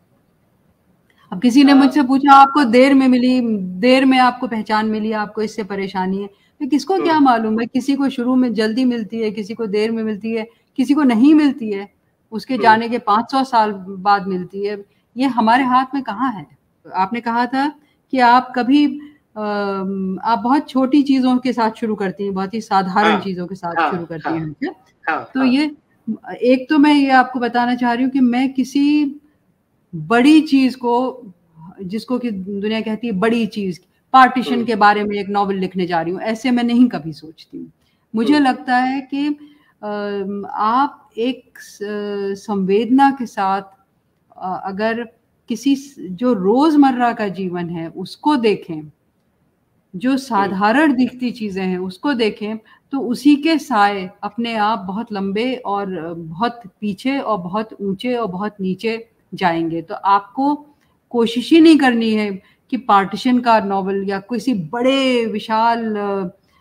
[1.33, 3.41] अब किसी ने मुझसे पूछा आपको देर में मिली
[3.81, 6.29] देर में आपको पहचान मिली आपको इससे परेशानी है
[6.61, 9.91] तो किसको क्या। मालूम है किसी को शुरू में जल्दी मिलती है किसी को देर
[9.91, 10.47] में मिलती है
[10.79, 11.89] किसी को नहीं मिलती है
[12.33, 14.85] उसके हम्म। जाने के 500 साल बाद मिलती है
[15.17, 16.47] ये हमारे हाथ में कहाँ है
[16.87, 17.69] आपने कहा था
[18.13, 18.87] कि आप कभी
[19.37, 23.55] आप बहुत छोटी चीज़ों के साथ शुरू करती हैं बहुत ही साधारण हाँ, चीज़ों के
[23.55, 24.75] साथ हाँ, शुरू करती हाँ, हैं
[25.09, 25.71] हाँ, तो हाँ, ये
[26.43, 29.21] एक तो मैं ये आपको बताना चाह रही हूँ कि मैं किसी
[29.93, 30.95] बड़ी चीज़ को
[31.83, 33.81] जिसको कि दुनिया कहती है बड़ी चीज़
[34.15, 37.13] पार्टीशन हम्म। के बारे में एक नॉवल लिखने जा रही हूँ ऐसे मैं नहीं कभी
[37.13, 37.71] सोचती हूँ
[38.15, 39.29] मुझे हम्म। लगता है कि
[39.83, 41.59] आप एक
[42.39, 43.63] संवेदना के साथ
[44.67, 45.05] अगर
[45.49, 45.75] किसी
[46.13, 48.83] जो रोज़मर्रा का जीवन है उसको देखें
[49.95, 52.57] जो साधारण दिखती चीज़ें हैं उसको देखें
[52.93, 58.27] तो उसी के साय अपने आप बहुत लंबे और बहुत पीछे और बहुत ऊँचे और
[58.27, 58.97] बहुत नीचे
[59.35, 60.55] जाएँगे तो आपको
[61.13, 62.31] कोशिश ही नहीं करनी है
[62.75, 65.85] कि पार्टीशन का नॉवल या किसी बड़े विशाल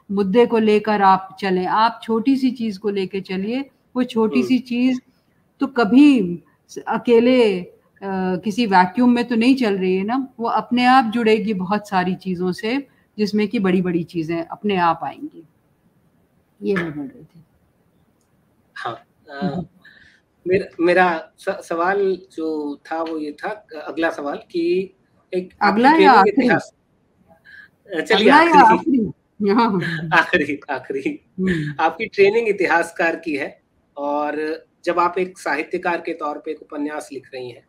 [0.09, 3.61] मुद्दे को लेकर आप चलें। आप छोटी सी चीज़ को लेकर चलिए।
[3.95, 4.99] वो छोटी हम्म। सी चीज़
[5.61, 6.09] तो कभी
[6.87, 7.39] अकेले
[8.45, 10.27] किसी वैक्यूम में तो नहीं चल रही है ना?
[10.39, 12.77] वो अपने आप जुड़ेगी बहुत सारी चीज़ों से
[13.17, 15.43] जिसमें कि बड़ी बड़ी चीज़ें अपने आप आएँगी।
[16.61, 17.43] ये मैं बोल रही थी।
[18.75, 18.97] हाँ
[19.31, 19.65] हम्म।
[20.45, 21.07] मेरा मेरा
[21.39, 22.01] सवाल
[22.31, 23.49] जो था वो ये था
[23.87, 24.63] अगला सवाल कि
[25.33, 26.23] एक अगला या
[28.01, 29.11] चलिए आखिरी।
[30.13, 30.59] आखिरी?
[30.69, 33.49] आखिरी हम्म। आपकी ट्रेनिंग इतिहासकार की है
[33.97, 34.37] और
[34.85, 37.63] जब आप एक साहित्यकार के तौर पे एक उपन्यास लिख रही हैं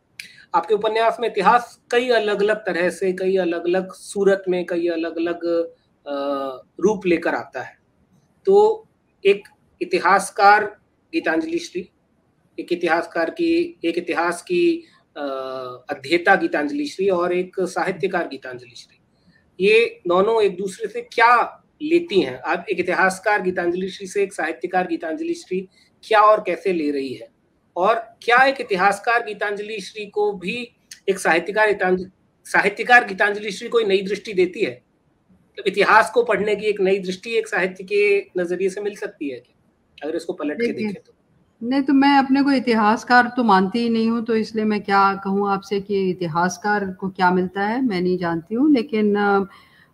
[0.55, 4.89] आपके उपन्यास में इतिहास कई अलग अलग तरह से कई अलग अलग सूरत में कई
[4.89, 5.41] अलग अलग
[6.81, 7.77] रूप लेकर आता है।
[8.47, 8.87] तो
[9.25, 9.49] एक
[9.81, 10.65] इतिहासकार
[11.13, 11.89] गीतांजलि श्री
[12.59, 14.63] एक इतिहासकार की एक इतिहास की
[15.17, 19.01] अध्येता गीतांजलि श्री और एक साहित्यकार गीतांजलि श्री।
[19.59, 22.39] ये दोनों एक दूसरे से क्या लेती हैं?
[22.39, 25.61] आप एक इतिहासकार गीतांजलि श्री से एक साहित्यकार गीतांजलि श्री
[26.05, 27.29] क्या और कैसे ले रही है?
[27.77, 30.57] और क्या एक इतिहासकार गीतांजलि श्री को भी
[31.09, 31.77] एक साहित्यकार
[32.47, 34.83] साहित्यकार गीतांजलि श्री कोई नई दृष्टि देती है?
[35.59, 39.29] तो इतिहास को पढ़ने की एक नई दृष्टि एक साहित्य के नज़रिए से मिल सकती
[39.31, 39.43] है
[39.99, 41.14] अगर इसको पलट के देखें तो।
[41.65, 45.03] नहीं तो मैं अपने को इतिहासकार तो मानती ही नहीं हूँ तो इसलिए मैं क्या
[45.25, 49.17] कहूँ आपसे कि इतिहासकार को क्या मिलता है मैं नहीं जानती हूँ। लेकिन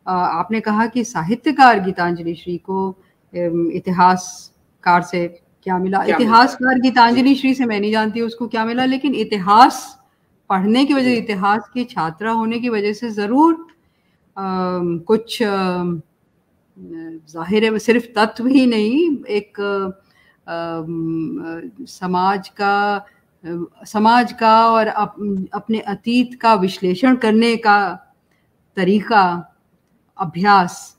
[0.06, 2.88] आपने कहा कि साहित्यकार गीतांजलि श्री को
[3.32, 5.26] इतिहासकार से
[5.62, 6.02] क्या मिला?
[6.04, 9.96] इतिहासकार गीतांजलि श्री से मैं नहीं जानती उसको क्या मिला लेकिन इतिहास
[10.50, 13.66] पढ़ने की वजह इतिहास की छात्रा होने की वजह से ज़रूर
[15.06, 15.38] कुछ
[17.28, 19.58] ज़ाहिर है सिर्फ़ तत्व ही नहीं एक
[21.88, 23.06] समाज का
[23.86, 25.14] समाज का और अप,
[25.54, 27.78] अपने अतीत का विश्लेषण करने का
[28.76, 29.22] तरीका
[30.18, 30.96] अभ्यास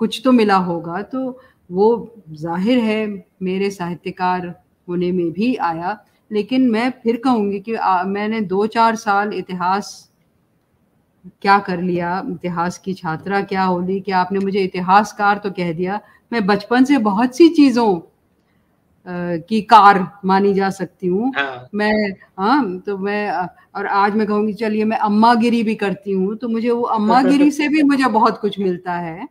[0.00, 1.40] कुछ तो मिला होगा तो
[1.70, 1.88] वो
[2.32, 3.06] ज़ाहिर है
[3.42, 4.46] मेरे साहित्यकार
[4.88, 5.98] होने में भी आया।
[6.30, 10.10] लेकिन मैं फिर कहूँगी कि आ, मैंने दो चार साल इतिहास
[11.42, 16.00] क्या कर लिया इतिहास की छात्रा क्या होली कि आपने मुझे इतिहासकार तो कह दिया।
[16.32, 18.00] मैं बचपन से बहुत सी चीज़ों
[19.06, 21.92] की कार मानी जा सकती हूँ। हाँ। मैं
[22.38, 23.30] हाँ तो मैं
[23.76, 27.22] और आज मैं कहूँगी चलिए मैं अम्मा गिरी भी करती हूँ तो मुझे वो अम्मा
[27.22, 29.26] गिरी से भी मुझे बहुत कुछ मिलता है।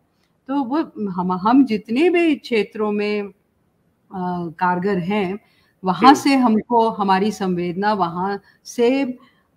[0.49, 5.39] तो वो हम हम जितने भी क्षेत्रों में आ, कारगर हैं
[5.83, 8.89] वहाँ से हमको हमारी संवेदना वहाँ से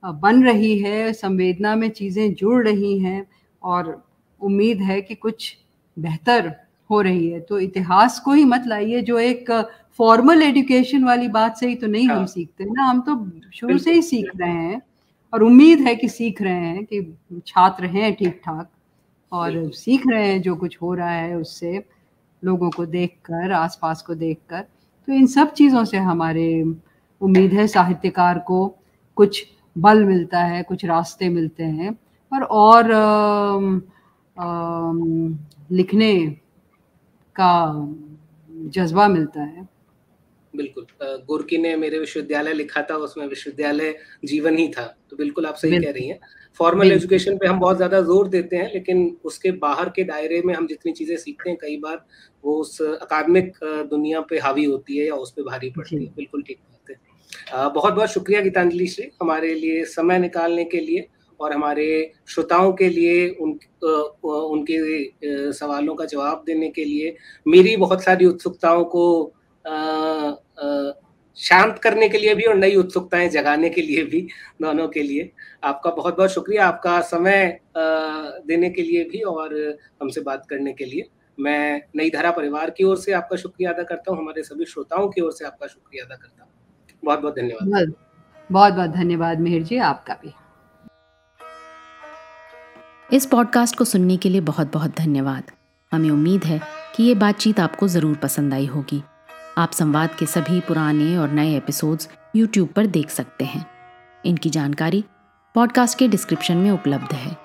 [0.02, 3.26] बन रही है संवेदना में चीज़ें जुड़ रही हैं
[3.62, 3.90] और
[4.40, 5.56] उम्मीद है कि कुछ
[5.96, 6.52] बेहतर
[6.90, 9.50] हो रही है। तो इतिहास को ही मत लाइए जो एक
[9.98, 13.78] फॉर्मल एजुकेशन वाली बात से ही तो नहीं हाँ। हम सीखते ना हम तो शुरू
[13.78, 14.82] से ही सीख रहे हैं
[15.32, 17.16] और उम्मीद है कि सीख रहे हैं कि
[17.46, 18.70] छात्र हैं ठीक ठाक
[19.32, 21.84] और सीख रहे हैं जो कुछ हो रहा है उससे
[22.44, 24.60] लोगों को देखकर आसपास को देखकर।
[25.08, 26.62] तो इन सब चीज़ों से हमारे
[27.20, 28.76] उम्मीद है साहित्यकार को
[29.16, 29.46] कुछ
[29.78, 31.98] बल मिलता है कुछ रास्ते मिलते हैं
[32.32, 33.80] और और आ,
[34.42, 34.92] आ,
[35.72, 36.36] लिखने
[37.38, 37.50] का
[38.74, 39.68] जज्बा मिलता है।
[40.54, 40.86] बिल्कुल।
[41.28, 45.78] गुरकी ने मेरे विश्वविद्यालय लिखा था उसमें विश्वविद्यालय जीवन ही था। तो बिल्कुल आप सही
[45.78, 46.18] कह रही हैं।
[46.60, 50.54] फॉर्मल एजुकेशन पे हम बहुत ज़्यादा ज़ोर देते हैं लेकिन उसके बाहर के दायरे में
[50.54, 52.04] हम जितनी चीज़ें सीखते हैं कई बार
[52.44, 53.52] वो उस अकादमिक
[53.90, 57.68] दुनिया पे हावी होती है या उस पर भारी पड़ती है। बिल्कुल ठीक बात है।
[57.70, 61.06] बहुत बहुत शुक्रिया गीतांजलि श्री हमारे लिए समय निकालने के लिए।
[61.40, 63.58] और हमारे श्रोताओं के लिए उन
[64.24, 67.16] उनके सवालों का जवाब देने के लिए
[67.46, 69.32] मेरी बहुत सारी उत्सुकताओं को
[71.38, 74.20] शांत करने के लिए भी और नई उत्सुकताएँ जगाने के लिए भी
[74.62, 75.30] दोनों के लिए।
[75.64, 79.54] आपका बहुत बहुत शुक्रिया आपका समय देने के लिए भी और
[80.02, 81.08] हमसे बात करने के लिए।
[81.38, 85.08] मैं नई धारा परिवार की ओर से आपका शुक्रिया अदा करता हूँ, हमारे सभी श्रोताओं
[85.08, 86.50] की ओर से आपका शुक्रिया अदा करता हूँ।
[87.04, 87.94] बहुत बहुत धन्यवाद।
[88.50, 90.32] बहुत बहुत धन्यवाद मेहर जी, आपका भी।
[93.12, 95.42] इस पॉडकास्ट को सुनने के लिए बहुत बहुत धन्यवाद।
[95.92, 96.60] हमें उम्मीद है
[96.96, 99.02] कि ये बातचीत आपको ज़रूर पसंद आई होगी।
[99.58, 103.66] आप संवाद के सभी पुराने और नए एपिसोड्स यूट्यूब पर देख सकते हैं।
[104.24, 105.04] इनकी जानकारी
[105.54, 107.36] पॉडकास्ट के डिस्क्रिप्शन में उपलब्ध है।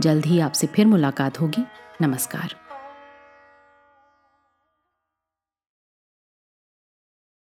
[0.00, 1.64] जल्द ही आपसे फिर मुलाकात होगी।
[2.02, 2.65] नमस्कार।